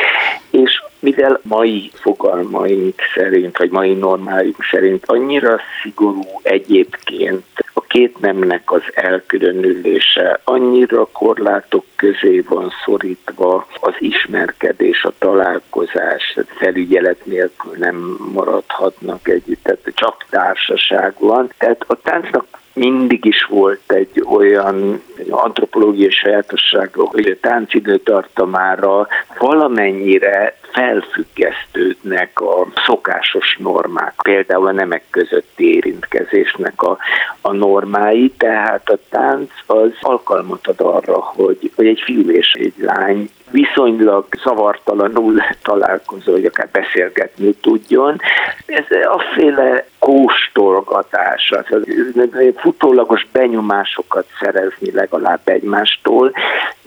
[0.51, 8.73] és mivel mai fogalmaink szerint, vagy mai normáink szerint annyira szigorú egyébként a két nemnek
[8.73, 19.29] az elkülönülése, annyira korlátok közé van szorítva az ismerkedés, a találkozás, felügyelet nélkül nem maradhatnak
[19.29, 21.51] együtt, tehát csak társaság van.
[21.59, 29.07] Tehát a táncnak mindig is volt egy olyan antropológiai sajátossága, hogy a táncidőtartamára
[29.39, 36.99] valamennyire felfüggesztődnek a szokásos normák, például a nemek közötti érintkezésnek a,
[37.41, 42.75] a normái, tehát a tánc az alkalmat ad arra, hogy, hogy egy fiú és egy
[42.79, 48.21] lány viszonylag szavartalanul találkozó, hogy akár beszélgetni tudjon.
[48.67, 51.85] Ez a féle kóstolgatás, az,
[52.57, 56.33] futólagos benyomásokat szerezni legalább egymástól.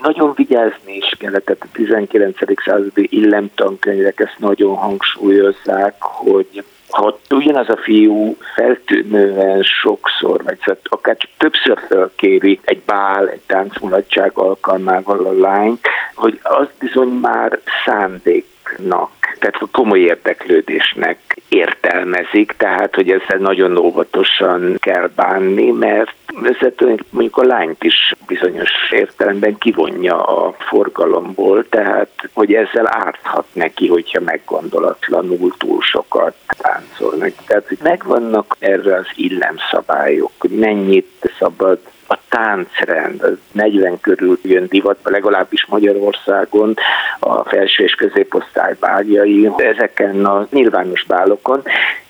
[0.02, 2.38] Nagyon vigyázni is kellett, tehát a 19.
[2.66, 11.18] századi illemtankönyvek ezt nagyon hangsúlyozzák, hogy ha ugyanaz a fiú feltűnően sokszor, vagy szóval akár
[11.18, 19.10] csak többször felkéri egy bál, egy táncmulatság alkalmával a lányt, hogy az bizony már szándéknak
[19.40, 21.18] tehát komoly érdeklődésnek
[21.50, 26.74] értelmezik, tehát hogy ezzel nagyon óvatosan kell bánni, mert ezzel
[27.10, 34.22] mondjuk a lányt is bizonyos értelemben kivonja a forgalomból, tehát hogy ezzel árthat neki, hogyha
[34.22, 37.32] meggondolatlanul túl sokat táncolnak.
[37.48, 45.10] Tehát megvannak erre az illemszabályok, hogy mennyit szabad a táncrend, az 40 körül jön divatba,
[45.10, 46.74] legalábbis Magyarországon
[47.20, 51.64] a felső és középosztály báljai, ezeken a nyilvános bálokon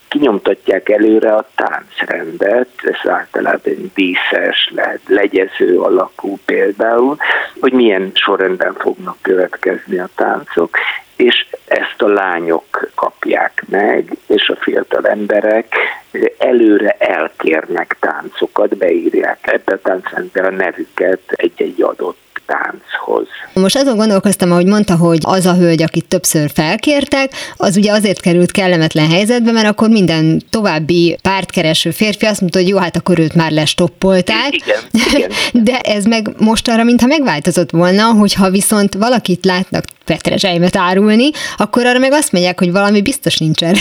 [0.07, 7.17] kinyomtatják előre a táncrendet, ez általában díszes, lehet legyező alakú például,
[7.59, 10.77] hogy milyen sorrendben fognak következni a táncok,
[11.15, 15.75] és ezt a lányok kapják meg, és a fiatal emberek
[16.37, 23.27] előre elkérnek táncokat, beírják ebbe a táncrendbe a nevüket egy-egy adott tánchoz.
[23.53, 28.21] Most azon gondolkoztam, ahogy mondta, hogy az a hölgy, akit többször felkértek, az ugye azért
[28.21, 33.19] került kellemetlen helyzetbe, mert akkor minden további pártkereső férfi azt mondta, hogy jó, hát akkor
[33.19, 34.53] őt már lestoppolták.
[34.53, 34.79] Igen,
[35.15, 35.31] igen.
[35.63, 41.85] De ez meg most arra, mintha megváltozott volna, hogyha viszont valakit látnak petrezselymet árulni, akkor
[41.85, 43.75] arra meg azt mondják, hogy valami biztos nincsen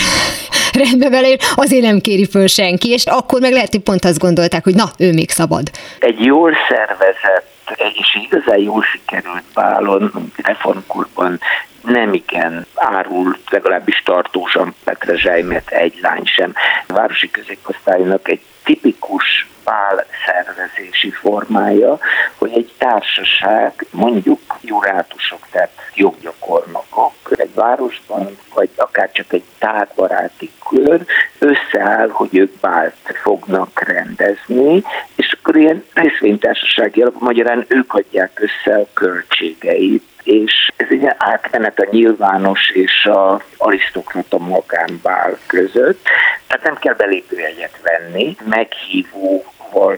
[0.75, 4.63] rendben vele, azért nem kéri föl senki, és akkor meg lehet, hogy pont azt gondolták,
[4.63, 5.69] hogy na, ő még szabad.
[5.99, 7.53] Egy jól szervezett
[7.99, 11.39] és igazán jól sikerült bálon, reformkurban
[11.81, 16.53] nem igen árult, legalábbis tartósan Petre Zsejmet egy lány sem.
[16.87, 21.97] A városi középosztálynak egy tipikus bál szervezési formája,
[22.37, 31.05] hogy egy társaság, mondjuk jurátusok, tehát joggyakornokok egy városban, vagy akár csak egy tárbaráti kör
[31.39, 34.83] összeáll, hogy ők bált fognak rendezni,
[35.15, 41.79] és akkor ilyen részvénytársasági alapon magyarán ők adják össze a költségeit és ez egy átmenet
[41.79, 46.07] a nyilvános és a arisztokrata magánbál között,
[46.47, 49.45] tehát nem kell belépőjegyet venni, meghívó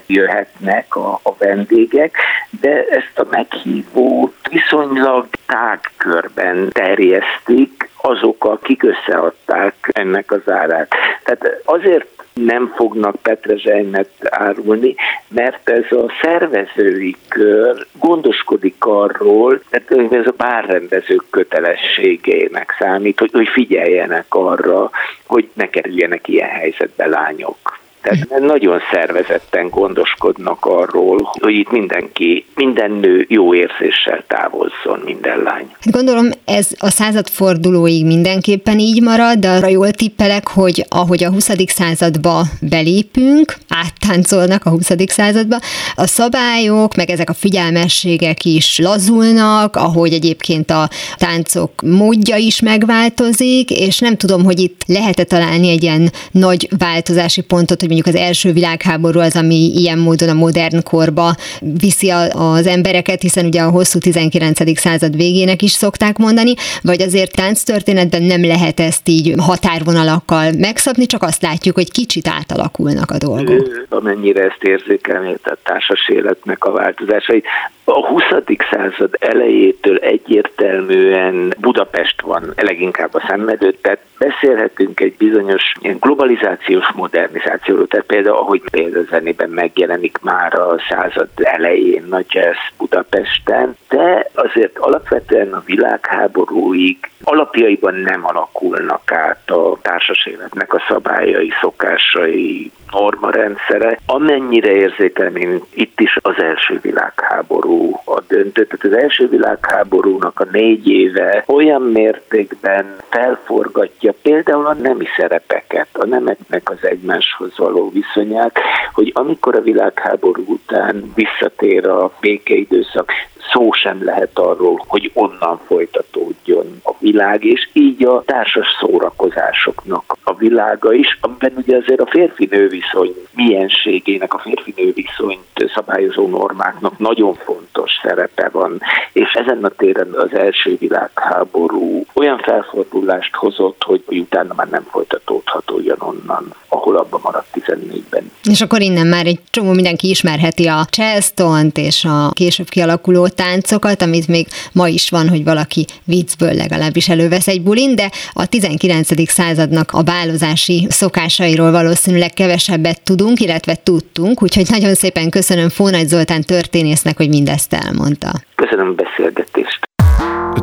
[0.06, 2.18] jöhetnek a, a vendégek,
[2.62, 10.94] de ezt a meghívót viszonylag tág körben terjesztik azok, akik összeadták ennek az árát.
[11.24, 14.96] Tehát azért nem fognak petrezselymet árulni,
[15.28, 23.48] mert ez a szervezői kör gondoskodik arról, tehát ez a bárrendezők kötelességének számít, hogy, hogy
[23.48, 24.90] figyeljenek arra,
[25.26, 27.80] hogy ne kerüljenek ilyen helyzetbe lányok.
[28.08, 35.67] Tehát nagyon szervezetten gondoskodnak arról, hogy itt mindenki, minden nő jó érzéssel távozzon, minden lány.
[35.72, 41.32] Hát gondolom ez a századfordulóig mindenképpen így marad, de arra jól tippelek, hogy ahogy a
[41.32, 41.50] 20.
[41.67, 44.91] századba belépünk, áttáncolnak a 20.
[45.06, 45.58] századba,
[45.96, 53.72] a szabályok, meg ezek a figyelmességek is lazulnak, ahogy egyébként a táncok módja is megváltozik,
[53.72, 58.28] és nem tudom, hogy itt lehet-e találni egy ilyen nagy változási pontot, hogy mondjuk az
[58.28, 61.36] első világháború az, ami ilyen módon a modern korba
[61.80, 64.80] viszi az embereket, hiszen ugye a hosszú 19.
[64.80, 71.24] század végének is szokták mondani, vagy azért tánctörténetben nem lehet ezt így határvonalakkal megszabni, csak
[71.24, 73.86] azt látjuk, hogy kicsit átalakulnak a dolgok.
[73.90, 77.44] Amennyire ezt érzékelni, tehát társas életnek a változásai.
[77.89, 78.23] A 20.
[78.71, 87.88] század elejétől egyértelműen Budapest van leginkább a szemedőt, tehát beszélhetünk egy bizonyos ilyen globalizációs modernizációról,
[87.88, 94.78] tehát például ahogy például zenében megjelenik már a század elején nagy jazz Budapesten, de azért
[94.78, 104.00] alapvetően a világháborúig alapjaiban nem alakulnak át a társas életnek a szabályai, szokásai, normarendszere.
[104.06, 108.65] Amennyire érzékelem én itt is az első világháború a döntő.
[108.65, 116.06] Tehát az első világháborúnak a négy éve olyan mértékben felforgatja például a nemi szerepeket, a
[116.06, 118.60] nemeknek az egymáshoz való viszonyát,
[118.93, 123.12] hogy amikor a világháború után visszatér a békeidőszak,
[123.52, 130.36] szó sem lehet arról, hogy onnan folytatódjon a világ, és így a társas szórakozásoknak a
[130.36, 137.34] világa is, amiben ugye azért a férfi-nő viszony mienségének, a férfi-nő viszonyt szabályozó normáknak nagyon
[137.34, 138.82] fontos szerepe van,
[139.14, 145.72] és ezen a téren az első világháború olyan felfordulást hozott, hogy utána már nem folytatódhat
[145.72, 148.32] ugyanonnan, ahol abban maradt 14-ben.
[148.44, 154.02] És akkor innen már egy csomó mindenki ismerheti a charleston és a később kialakuló táncokat,
[154.02, 159.30] amit még ma is van, hogy valaki viccből legalábbis elővesz egy bulin, de a 19.
[159.30, 166.43] századnak a bálozási szokásairól valószínűleg kevesebbet tudunk, illetve tudtunk, úgyhogy nagyon szépen köszönöm Fónagy Zoltán
[166.43, 168.32] történésznek, hogy mindezt elmondta.
[168.56, 169.80] Köszönöm a beszélgetést.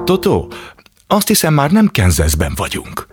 [0.05, 0.53] Totó,
[1.07, 3.07] azt hiszem már nem Kenzeszben vagyunk.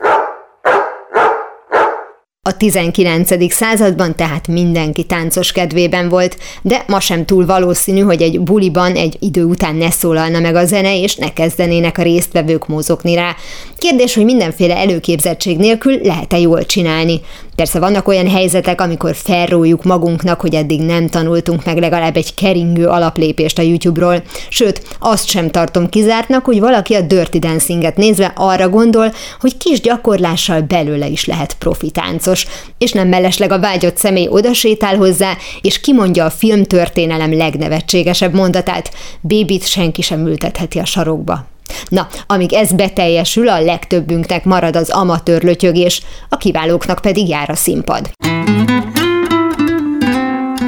[2.50, 3.54] A 19.
[3.54, 9.18] században tehát mindenki táncos kedvében volt, de ma sem túl valószínű, hogy egy buliban egy
[9.20, 13.36] idő után ne szólalna meg a zene, és ne kezdenének a résztvevők mozogni rá.
[13.82, 17.22] Kérdés, hogy mindenféle előképzettség nélkül lehet-e jól csinálni.
[17.56, 22.88] Persze vannak olyan helyzetek, amikor felrójuk magunknak, hogy eddig nem tanultunk meg legalább egy keringő
[22.88, 24.24] alaplépést a YouTube-ról.
[24.50, 29.80] Sőt, azt sem tartom kizártnak, hogy valaki a Dirty Dancinget nézve arra gondol, hogy kis
[29.82, 36.26] gyakorlással belőle is lehet profitáncos, és nem mellesleg a vágyott személy odasétál hozzá, és kimondja
[36.26, 38.91] a filmtörténelem legnevetségesebb mondatát,
[39.22, 41.50] bébit senki sem ültetheti a sarokba.
[41.88, 47.56] Na, amíg ez beteljesül, a legtöbbünknek marad az amatőr lötyögés, a kiválóknak pedig jár a
[47.56, 48.12] színpad.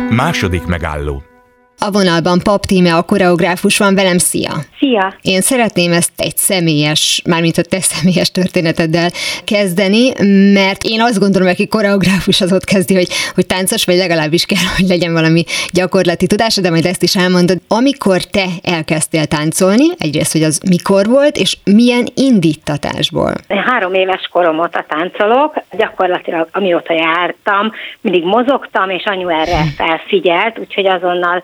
[0.10, 1.23] Második megálló
[1.80, 4.52] a vonalban Pap Tíme, a koreográfus van velem, szia!
[4.80, 5.14] Szia!
[5.22, 9.10] Én szeretném ezt egy személyes, mármint a te személyes történeteddel
[9.44, 10.12] kezdeni,
[10.54, 14.66] mert én azt gondolom, aki koreográfus az ott kezdi, hogy, hogy táncos, vagy legalábbis kell,
[14.78, 17.58] hogy legyen valami gyakorlati tudása, de majd ezt is elmondod.
[17.68, 23.34] Amikor te elkezdtél táncolni, egyrészt, hogy az mikor volt, és milyen indítatásból?
[23.48, 30.88] Három éves korom óta táncolok, gyakorlatilag amióta jártam, mindig mozogtam, és anyu erre felfigyelt, úgyhogy
[30.88, 31.44] azonnal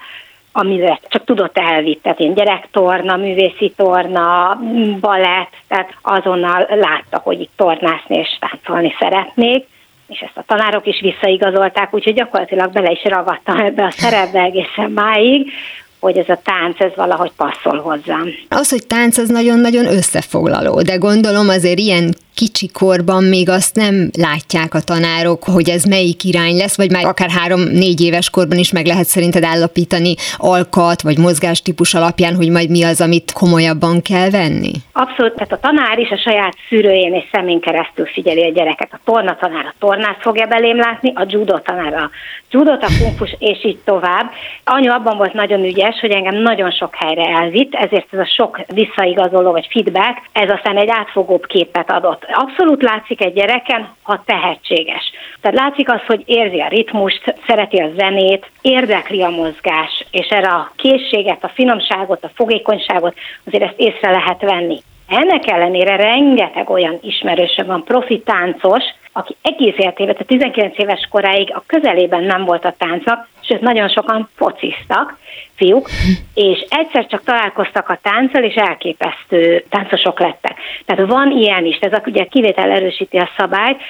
[0.59, 4.59] amire csak tudott elvitt, tehát én gyerektorna, művészi torna,
[4.99, 9.65] balett, tehát azonnal látta, hogy itt tornászni és táncolni szeretnék,
[10.07, 14.91] és ezt a tanárok is visszaigazolták, úgyhogy gyakorlatilag bele is ragadtam ebbe a szerepbe egészen
[14.91, 15.51] máig,
[15.99, 18.27] hogy ez a tánc, ez valahogy passzol hozzám.
[18.49, 24.09] Az, hogy tánc, az nagyon-nagyon összefoglaló, de gondolom azért ilyen kicsi korban még azt nem
[24.17, 28.71] látják a tanárok, hogy ez melyik irány lesz, vagy már akár három-négy éves korban is
[28.71, 34.29] meg lehet szerinted állapítani alkat vagy mozgástípus alapján, hogy majd mi az, amit komolyabban kell
[34.29, 34.71] venni?
[34.93, 38.89] Abszolút, tehát a tanár is a saját szűrőjén és szemén keresztül figyeli a gyereket.
[38.91, 42.09] A torna tanár a tornát fogja belém látni, a judo tanár a
[42.51, 44.31] judot, a kungfus, és így tovább.
[44.63, 48.59] Anyu abban volt nagyon ügyes, hogy engem nagyon sok helyre elvitt, ezért ez a sok
[48.67, 55.11] visszaigazoló vagy feedback, ez aztán egy átfogóbb képet adott abszolút látszik egy gyereken, ha tehetséges.
[55.41, 60.49] Tehát látszik az, hogy érzi a ritmust, szereti a zenét, érdekli a mozgás, és erre
[60.49, 63.15] a készséget, a finomságot, a fogékonyságot
[63.45, 64.79] azért ezt észre lehet venni.
[65.07, 68.83] Ennek ellenére rengeteg olyan ismerősöm van, profi táncos,
[69.19, 73.89] aki egész életében, tehát 19 éves koráig a közelében nem volt a táncnak, sőt nagyon
[73.89, 75.17] sokan fociztak,
[75.55, 75.89] fiúk,
[76.33, 80.55] és egyszer csak találkoztak a tánccal, és elképesztő táncosok lettek.
[80.85, 83.81] Tehát van ilyen is, ez a ugye kivétel erősíti a szabályt,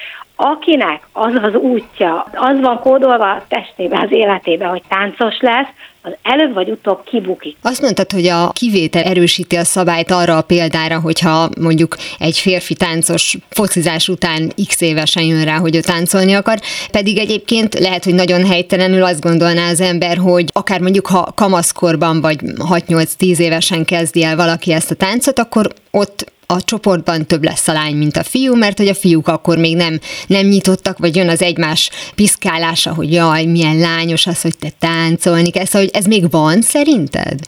[0.41, 5.67] akinek az az útja, az van kódolva a testébe, az életébe, hogy táncos lesz,
[6.01, 7.57] az előbb vagy utóbb kibukik.
[7.61, 12.75] Azt mondtad, hogy a kivétel erősíti a szabályt arra a példára, hogyha mondjuk egy férfi
[12.75, 16.59] táncos focizás után x évesen jön rá, hogy ő táncolni akar,
[16.91, 22.21] pedig egyébként lehet, hogy nagyon helytelenül azt gondolná az ember, hogy akár mondjuk ha kamaszkorban
[22.21, 27.67] vagy 6-8-10 évesen kezdi el valaki ezt a táncot, akkor ott a csoportban több lesz
[27.67, 31.15] a lány, mint a fiú, mert hogy a fiúk akkor még nem, nem nyitottak, vagy
[31.15, 36.05] jön az egymás piszkálása, hogy jaj, milyen lányos az, hogy te táncolni kezd, hogy ez
[36.05, 37.39] még van szerinted?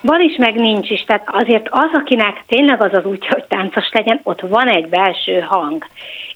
[0.00, 1.04] Van is, meg nincs is.
[1.04, 5.40] Tehát azért az, akinek tényleg az az útja, hogy táncos legyen, ott van egy belső
[5.40, 5.86] hang.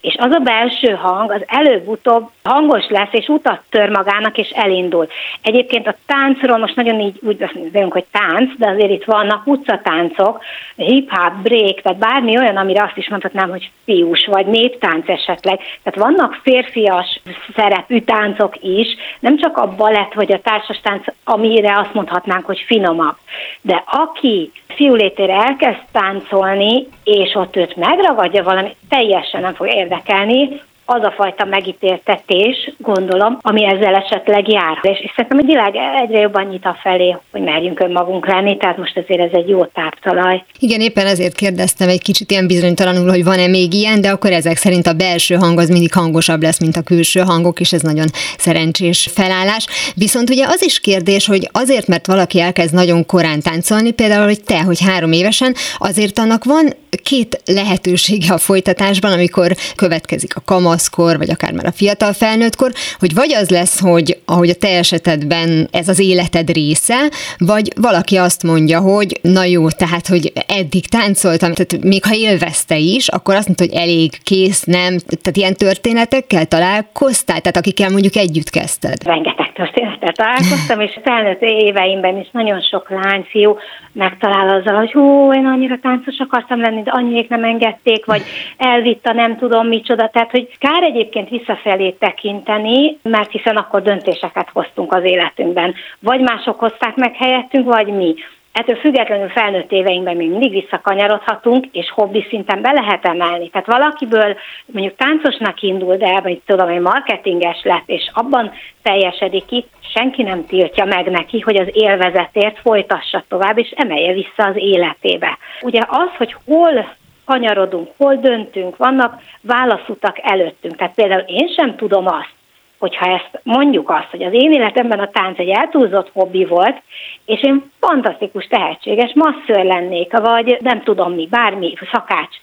[0.00, 5.06] És az a belső hang az előbb-utóbb hangos lesz, és utat tör magának, és elindul.
[5.42, 10.42] Egyébként a táncról most nagyon így úgy beszélünk, hogy tánc, de azért itt vannak utcatáncok,
[10.76, 15.60] hip-hop, break, tehát bármi olyan, amire azt is mondhatnám, hogy fiús, vagy néptánc esetleg.
[15.82, 17.20] Tehát vannak férfias
[17.56, 18.86] szerepű táncok is,
[19.20, 23.16] nem csak a balett vagy a társas tánc, amire azt mondhatnánk, hogy finomabb.
[23.60, 30.60] De aki fiúlétére elkezd táncolni, és ott őt megragadja valami, teljesen nem fog érdekelni,
[30.90, 34.78] az a fajta megítéltetés, gondolom, ami ezzel esetleg jár.
[34.82, 38.96] És, szerintem a világ egyre jobban nyit a felé, hogy merjünk önmagunk lenni, tehát most
[38.96, 40.44] azért ez egy jó táptalaj.
[40.58, 44.56] Igen, éppen ezért kérdeztem egy kicsit ilyen bizonytalanul, hogy van-e még ilyen, de akkor ezek
[44.56, 48.06] szerint a belső hang az mindig hangosabb lesz, mint a külső hangok, és ez nagyon
[48.38, 49.66] szerencsés felállás.
[49.94, 54.42] Viszont ugye az is kérdés, hogy azért, mert valaki elkezd nagyon korán táncolni, például, hogy
[54.44, 56.72] te, hogy három évesen, azért annak van
[57.02, 60.40] két lehetősége a folytatásban, amikor következik a
[60.78, 64.68] kamaszkor, vagy akár már a fiatal felnőttkor, hogy vagy az lesz, hogy ahogy a te
[64.78, 70.86] esetedben ez az életed része, vagy valaki azt mondja, hogy na jó, tehát, hogy eddig
[70.86, 75.54] táncoltam, tehát még ha élvezte is, akkor azt mondta, hogy elég, kész, nem, tehát ilyen
[75.54, 79.04] történetekkel találkoztál, tehát akikkel mondjuk együtt kezdted.
[79.04, 83.56] Rengeteg történettel találkoztam, és felnőtt éveimben is nagyon sok lányfiú
[83.92, 88.22] megtalál azzal, hogy hú, én annyira táncos akartam lenni, de annyiék nem engedték, vagy
[88.56, 90.08] elvitt a nem tudom micsoda.
[90.12, 95.74] Tehát, hogy kár egyébként visszafelé tekinteni, mert hiszen akkor döntéseket hoztunk az életünkben.
[96.00, 98.14] Vagy mások hozták meg helyettünk, vagy mi.
[98.52, 103.48] Ettől függetlenül felnőtt éveinkben még mindig visszakanyarodhatunk, és hobbi szinten be lehet emelni.
[103.48, 108.52] Tehát valakiből mondjuk táncosnak indul, de vagy tudom, hogy marketinges lett, és abban
[108.82, 109.64] teljesedik ki,
[109.94, 115.38] senki nem tiltja meg neki, hogy az élvezetért folytassa tovább, és emelje vissza az életébe.
[115.60, 116.96] Ugye az, hogy hol
[117.28, 120.76] kanyarodunk, hol döntünk, vannak válaszutak előttünk.
[120.76, 122.34] Tehát például én sem tudom azt,
[122.78, 126.82] hogyha ezt mondjuk azt, hogy az én életemben a tánc egy eltúlzott hobbi volt,
[127.24, 132.36] és én fantasztikus, tehetséges masször lennék, vagy nem tudom mi, bármi, szakács.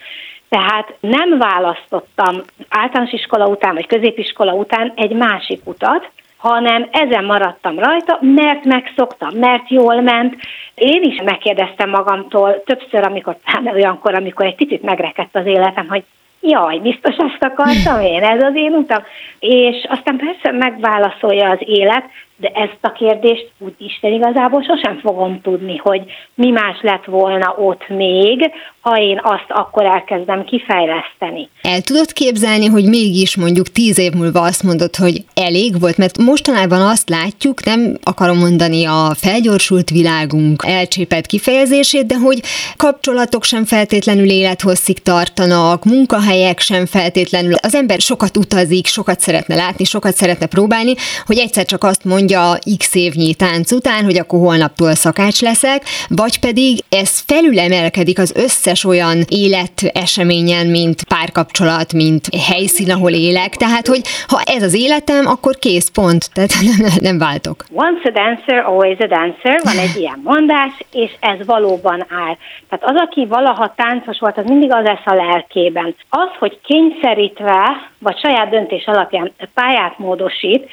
[0.49, 6.09] Tehát nem választottam általános iskola után, vagy középiskola után egy másik utat,
[6.47, 10.35] hanem ezen maradtam rajta, mert megszoktam, mert jól ment.
[10.75, 13.37] Én is megkérdeztem magamtól többször, amikor,
[13.73, 16.03] olyankor, amikor egy picit megrekedt az életem, hogy
[16.41, 19.03] jaj, biztos azt akartam én, ez az én utam.
[19.39, 22.03] És aztán persze megválaszolja az élet,
[22.38, 26.01] de ezt a kérdést úgy Isten igazából sosem fogom tudni, hogy
[26.36, 31.49] mi más lett volna ott még, ha én azt akkor elkezdem kifejleszteni.
[31.61, 36.17] El tudod képzelni, hogy mégis mondjuk tíz év múlva azt mondod, hogy elég volt, mert
[36.17, 42.39] mostanában azt látjuk, nem akarom mondani a felgyorsult világunk elcsépelt kifejezését, de hogy
[42.77, 47.53] kapcsolatok sem feltétlenül élethosszig tartanak, munkahelyek sem feltétlenül.
[47.53, 50.93] Az ember sokat utazik, sokat szeretne látni, sokat szeretne próbálni,
[51.25, 55.82] hogy egyszer csak azt mondja, mondja x évnyi tánc után, hogy akkor holnaptól szakács leszek,
[56.09, 63.55] vagy pedig ez felülemelkedik az összes olyan életeseményen, mint párkapcsolat, mint helyszín, ahol élek.
[63.55, 66.30] Tehát, hogy ha ez az életem, akkor kész, pont.
[66.34, 67.65] Tehát nem, nem váltok.
[67.71, 72.36] Once a dancer, always a dancer, van egy ilyen mondás, és ez valóban áll.
[72.69, 75.95] Tehát az, aki valaha táncos volt, az mindig az lesz a lelkében.
[76.09, 80.69] Az, hogy kényszerítve, vagy saját döntés alapján pályát módosít,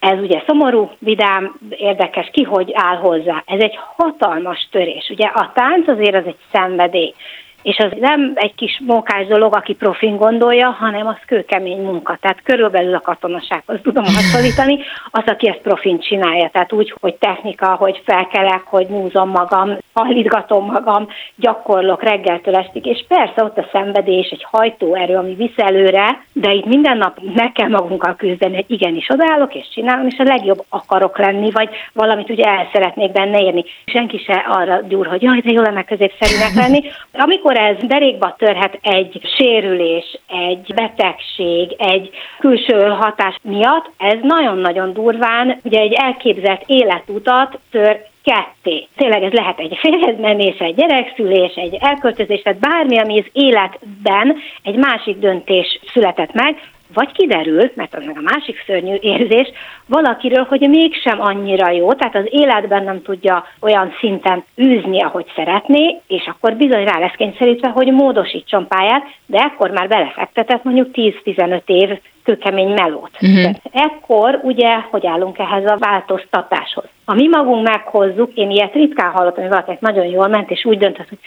[0.00, 3.42] ez ugye szomorú, vidám, érdekes, ki hogy áll hozzá.
[3.46, 5.08] Ez egy hatalmas törés.
[5.10, 7.14] Ugye a tánc azért az egy szenvedély
[7.62, 12.18] és az nem egy kis mókás dolog, aki profin gondolja, hanem az kőkemény munka.
[12.20, 14.78] Tehát körülbelül a katonasághoz tudom hasonlítani,
[15.10, 16.48] az, aki ezt profin csinálja.
[16.52, 22.86] Tehát úgy, hogy technika, hogy felkelek, hogy múzom magam, hajlítgatom magam, gyakorlok reggeltől estig.
[22.86, 27.52] És persze ott a szenvedés, egy hajtóerő, ami visz előre, de itt minden nap meg
[27.52, 32.30] kell magunkkal küzdeni, hogy igenis odállok és csinálom, és a legjobb akarok lenni, vagy valamit
[32.30, 33.64] ugye el szeretnék benne érni.
[33.84, 36.80] Senki se arra gyúr, hogy jaj, de jó lenne középszerűnek lenni.
[37.12, 44.92] Amikor akkor ez derékba törhet egy sérülés, egy betegség, egy külső hatás miatt, ez nagyon-nagyon
[44.92, 48.86] durván, ugye egy elképzelt életutat tör ketté.
[48.96, 54.36] Tényleg ez lehet egy férhez menés, egy gyerekszülés, egy elköltözés, tehát bármi, ami az életben
[54.62, 56.60] egy másik döntés született meg,
[56.94, 59.48] vagy kiderül, mert az meg a másik szörnyű érzés,
[59.86, 66.00] valakiről, hogy mégsem annyira jó, tehát az életben nem tudja olyan szinten űzni, ahogy szeretné,
[66.06, 71.60] és akkor bizony rá lesz kényszerítve, hogy módosítson pályát, de ekkor már belefektetett mondjuk 10-15
[71.66, 73.10] év kőkemény melót.
[73.20, 73.54] Uh-huh.
[73.72, 76.84] Ekkor ugye, hogy állunk ehhez a változtatáshoz?
[77.04, 80.78] Ha mi magunk meghozzuk, én ilyet ritkán hallottam, hogy valakinek nagyon jól ment, és úgy
[80.78, 81.18] döntött, hogy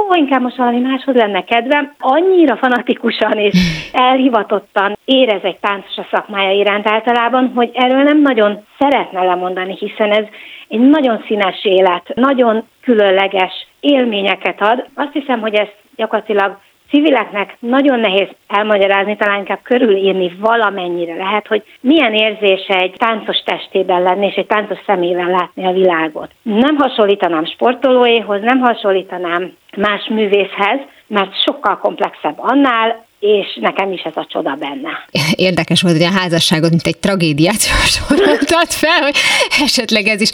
[0.00, 1.94] ó, inkább most valami máshoz lenne kedvem.
[1.98, 3.58] Annyira fanatikusan és
[3.92, 10.10] elhivatottan érez egy táncos a szakmája iránt általában, hogy erről nem nagyon szeretne lemondani, hiszen
[10.10, 10.24] ez
[10.68, 14.86] egy nagyon színes élet, nagyon különleges élményeket ad.
[14.94, 16.58] Azt hiszem, hogy ezt gyakorlatilag
[16.90, 24.02] civileknek nagyon nehéz elmagyarázni, talán inkább körülírni valamennyire lehet, hogy milyen érzés egy táncos testében
[24.02, 26.30] lenni, és egy táncos szemével látni a világot.
[26.42, 34.16] Nem hasonlítanám sportolóéhoz, nem hasonlítanám más művészhez, mert sokkal komplexebb annál, és nekem is ez
[34.16, 35.04] a csoda benne.
[35.34, 37.60] Érdekes volt, hogy a házasságot, mint egy tragédiát
[37.94, 39.16] soroltad fel, hogy
[39.62, 40.30] esetleg ez is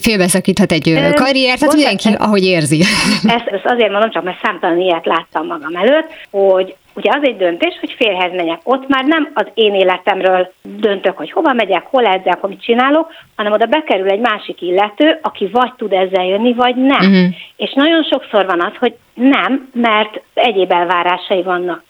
[0.00, 2.80] félbeszakíthat egy karriert, tehát mindenki, ahogy érzi.
[3.36, 7.36] Ezt, ezt azért mondom, csak mert számtalan ilyet láttam magam előtt, hogy Ugye az egy
[7.36, 8.60] döntés, hogy férhez menjek.
[8.62, 13.52] Ott már nem az én életemről döntök, hogy hova megyek, hol edzek, mit csinálok, hanem
[13.52, 17.10] oda bekerül egy másik illető, aki vagy tud ezzel jönni, vagy nem.
[17.10, 17.34] Uh-huh.
[17.56, 21.82] És nagyon sokszor van az, hogy nem, mert egyéb elvárásai vannak.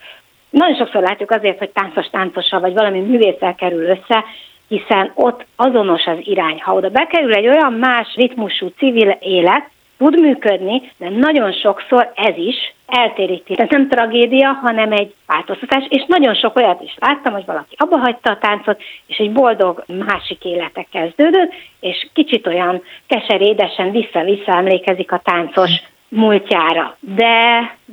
[0.51, 4.25] Nagyon sokszor látjuk azért, hogy táncos táncossal vagy valami művésszel kerül össze,
[4.69, 6.61] hiszen ott azonos az irány.
[6.63, 12.37] Ha oda bekerül egy olyan más ritmusú civil élet, tud működni, de nagyon sokszor ez
[12.37, 13.55] is eltéríti.
[13.55, 17.99] Tehát nem tragédia, hanem egy változtatás, és nagyon sok olyat is láttam, hogy valaki abba
[17.99, 25.13] hagyta a táncot, és egy boldog másik élete kezdődött, és kicsit olyan keserédesen vissza-vissza emlékezik
[25.13, 25.71] a táncos
[26.17, 27.35] múltjára, de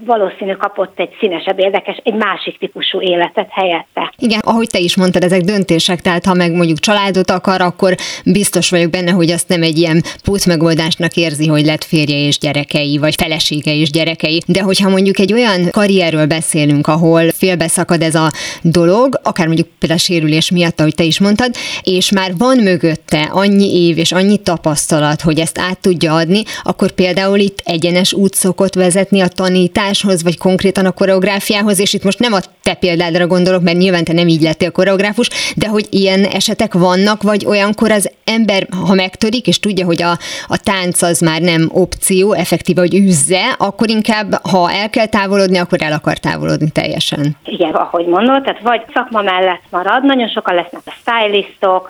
[0.06, 4.14] valószínű kapott egy színesebb, érdekes, egy másik típusú életet helyette.
[4.18, 7.96] Igen, ahogy te is mondtad, ezek döntések, tehát ha meg mondjuk családot akar, akkor
[8.26, 10.02] biztos vagyok benne, hogy azt nem egy ilyen
[10.46, 14.42] megoldásnak érzi, hogy lett férje és gyerekei, vagy felesége és gyerekei.
[14.48, 20.00] De hogyha mondjuk egy olyan karrierről beszélünk, ahol félbeszakad ez a dolog, akár mondjuk például
[20.00, 21.52] sérülés miatt, ahogy te is mondtad,
[21.82, 26.92] és már van mögötte annyi év és annyi tapasztalat, hogy ezt át tudja adni, akkor
[26.92, 32.04] például itt egyenes út szokott vezetni a tanítás alkotáshoz, vagy konkrétan a koreográfiához, és itt
[32.04, 35.88] most nem a te példádra gondolok, mert nyilván te nem így lettél koreográfus, de hogy
[35.90, 40.12] ilyen esetek vannak, vagy olyankor az ember, ha megtörik, és tudja, hogy a,
[40.48, 45.58] a tánc az már nem opció, effektíve, hogy üzze, akkor inkább, ha el kell távolodni,
[45.58, 47.36] akkor el akar távolodni teljesen.
[47.46, 51.90] Igen, ahogy mondod, tehát vagy szakma mellett marad, nagyon sokan lesznek a stylistok,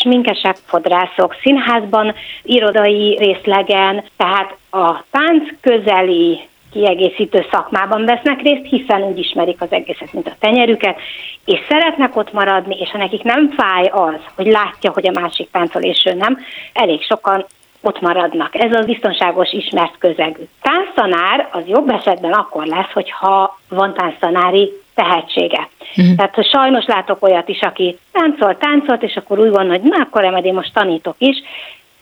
[0.00, 9.18] sminkesek, fodrászok, színházban, irodai részlegen, tehát a tánc közeli kiegészítő szakmában vesznek részt, hiszen úgy
[9.18, 10.98] ismerik az egészet, mint a tenyerüket,
[11.44, 15.50] és szeretnek ott maradni, és ha nekik nem fáj az, hogy látja, hogy a másik
[15.50, 16.38] táncol, és ő nem,
[16.72, 17.46] elég sokan
[17.80, 18.54] ott maradnak.
[18.54, 20.42] Ez az biztonságos, ismert közegű.
[20.62, 25.68] Tánctanár az jobb esetben akkor lesz, hogyha van tánctanári tehetsége.
[25.96, 26.16] Uh-huh.
[26.16, 30.44] Tehát sajnos látok olyat is, aki táncol, táncolt, és akkor úgy van, hogy na akkor
[30.44, 31.36] én most tanítok is,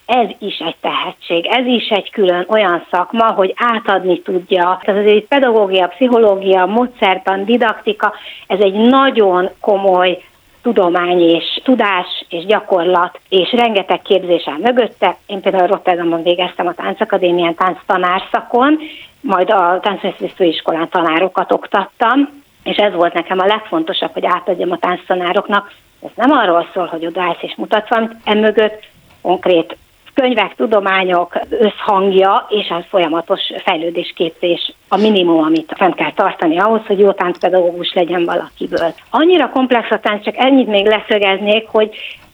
[0.07, 4.79] ez is egy tehetség, ez is egy külön olyan szakma, hogy átadni tudja.
[4.81, 8.13] Tehát azért pedagógia, pszichológia, módszertan, didaktika,
[8.47, 10.23] ez egy nagyon komoly
[10.61, 15.17] tudomány és tudás és gyakorlat, és rengeteg képzés áll mögötte.
[15.25, 18.79] Én például Rotterdamban végeztem a táncakadémián tánctanárszakon,
[19.21, 22.29] majd a táncművészeti főiskolán tanárokat oktattam,
[22.63, 25.71] és ez volt nekem a legfontosabb, hogy átadjam a tánctanároknak.
[26.01, 28.85] Ez nem arról szól, hogy odaállsz és mutatsz valamit, emögött
[29.21, 29.77] konkrét
[30.21, 36.99] könyvek, tudományok összhangja és a folyamatos fejlődésképzés a minimum, amit fent kell tartani ahhoz, hogy
[36.99, 38.93] jó táncpedagógus legyen valakiből.
[39.09, 41.89] Annyira komplex a tánc, csak ennyit még leszögeznék, hogy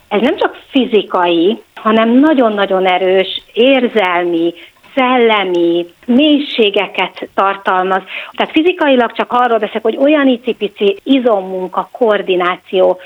[0.08, 4.54] ez nem csak fizikai, hanem nagyon-nagyon erős érzelmi,
[4.96, 8.02] szellemi mélységeket tartalmaz.
[8.32, 13.00] Tehát fizikailag csak arról beszélek, hogy olyan icipici izommunka, koordináció,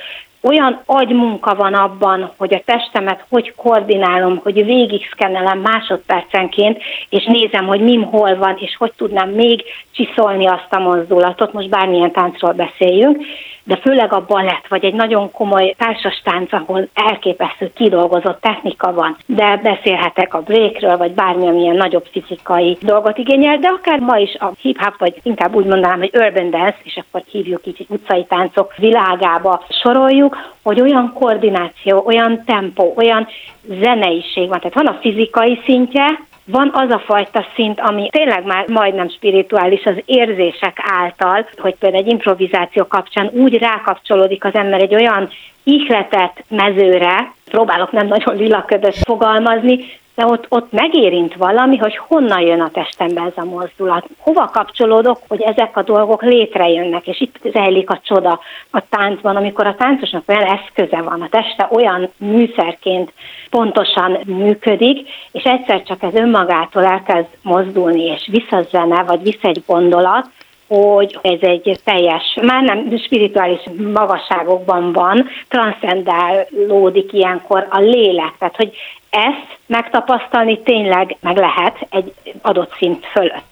[0.47, 7.65] olyan agymunka van abban, hogy a testemet hogy koordinálom, hogy végig szkennelem másodpercenként, és nézem,
[7.65, 12.51] hogy mim hol van, és hogy tudnám még csiszolni azt a mozdulatot, most bármilyen táncról
[12.51, 13.25] beszéljünk,
[13.68, 19.18] de főleg a balett, vagy egy nagyon komoly társas tánc, ahol elképesztő kidolgozott technika van,
[19.26, 24.51] de beszélhetek a breakről, vagy bármilyen nagyobb fizikai dolgot igényel, de akár ma is a
[24.61, 29.65] hip-hop, vagy inkább úgy mondanám, hogy urban dance, és akkor hívjuk így utcai táncok világába
[29.70, 33.28] soroljuk, hogy olyan koordináció, olyan tempó, olyan
[33.82, 34.59] zeneiség van.
[34.59, 39.83] Tehát van a fizikai szintje, van az a fajta szint, ami tényleg már majdnem spirituális
[39.83, 45.29] az érzések által, hogy például egy improvizáció kapcsán úgy rákapcsolódik az ember egy olyan
[45.63, 49.85] ihletett mezőre, próbálok nem nagyon lilaködös fogalmazni,
[50.18, 55.20] de ott, ott megérint valami, hogy honnan jön a testembe ez a mozdulat, hova kapcsolódok,
[55.28, 58.39] hogy ezek a dolgok létrejönnek, és itt zajlik a csoda
[58.72, 63.13] a táncban, amikor a táncosnak olyan eszköze van, a teste olyan műszerként
[63.49, 69.63] pontosan működik, és egyszer csak ez önmagától elkezd mozdulni, és vissza zene, vagy vissza egy
[69.68, 70.30] gondolat,
[70.68, 73.59] hogy ez egy teljes, már nem spirituális
[73.93, 78.34] magasságokban van, transzcendálódik ilyenkor a lélek.
[78.39, 78.76] Tehát, hogy
[79.10, 83.45] ezt megtapasztalni tényleg meg lehet egy adott szint fölött.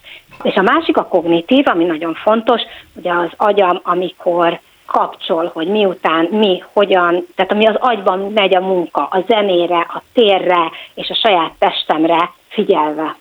[0.44, 2.62] És a másik a kognitív, ami nagyon fontos,
[2.96, 8.60] ugye az agyam, amikor kapcsol, hogy miután, mi, hogyan, tehát ami az agyban megy a
[8.60, 13.16] munka, a zenére, a térre és a saját testemre figyelve.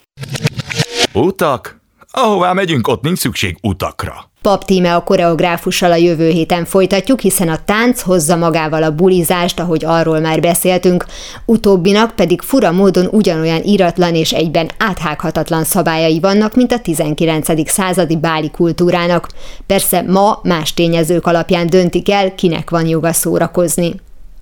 [1.12, 1.82] Utak?
[2.16, 4.30] Ahová megyünk, ott nincs szükség utakra.
[4.42, 9.60] Pap Tíme a koreográfussal a jövő héten folytatjuk, hiszen a tánc hozza magával a bulizást,
[9.60, 11.04] ahogy arról már beszéltünk,
[11.44, 17.70] utóbbinak pedig fura módon ugyanolyan íratlan és egyben áthághatatlan szabályai vannak, mint a 19.
[17.70, 19.28] századi báli kultúrának.
[19.66, 23.94] Persze ma más tényezők alapján döntik el, kinek van joga szórakozni.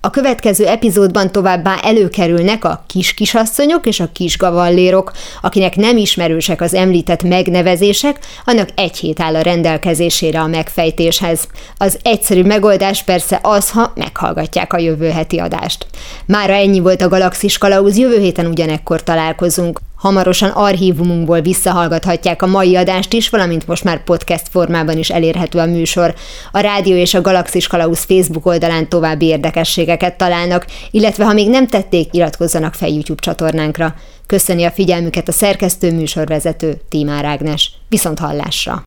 [0.05, 7.23] A következő epizódban továbbá előkerülnek a kis-kisasszonyok és a kisgavallérok, akinek nem ismerősek az említett
[7.23, 11.47] megnevezések, annak egy hét áll a rendelkezésére a megfejtéshez.
[11.77, 15.85] Az egyszerű megoldás persze az, ha meghallgatják a jövő heti adást.
[16.25, 19.79] Mára ennyi volt a Galaxis Kalauz, jövő héten ugyanekkor találkozunk.
[20.03, 25.65] Hamarosan archívumunkból visszahallgathatják a mai adást is, valamint most már podcast formában is elérhető a
[25.65, 26.13] műsor.
[26.51, 31.67] A Rádió és a Galaxis Kalausz Facebook oldalán további érdekességeket találnak, illetve ha még nem
[31.67, 33.95] tették, iratkozzanak fel YouTube csatornánkra.
[34.25, 37.71] Köszöni a figyelmüket a szerkesztő műsorvezető Tímár Ágnes.
[37.89, 38.83] Viszont hallásra!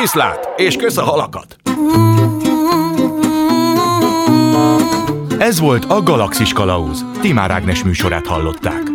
[0.00, 1.56] Viszlát, és kösz a halakat!
[5.38, 7.04] Ez volt a Galaxis Kalauz.
[7.20, 8.93] Timár Ágnes műsorát hallották.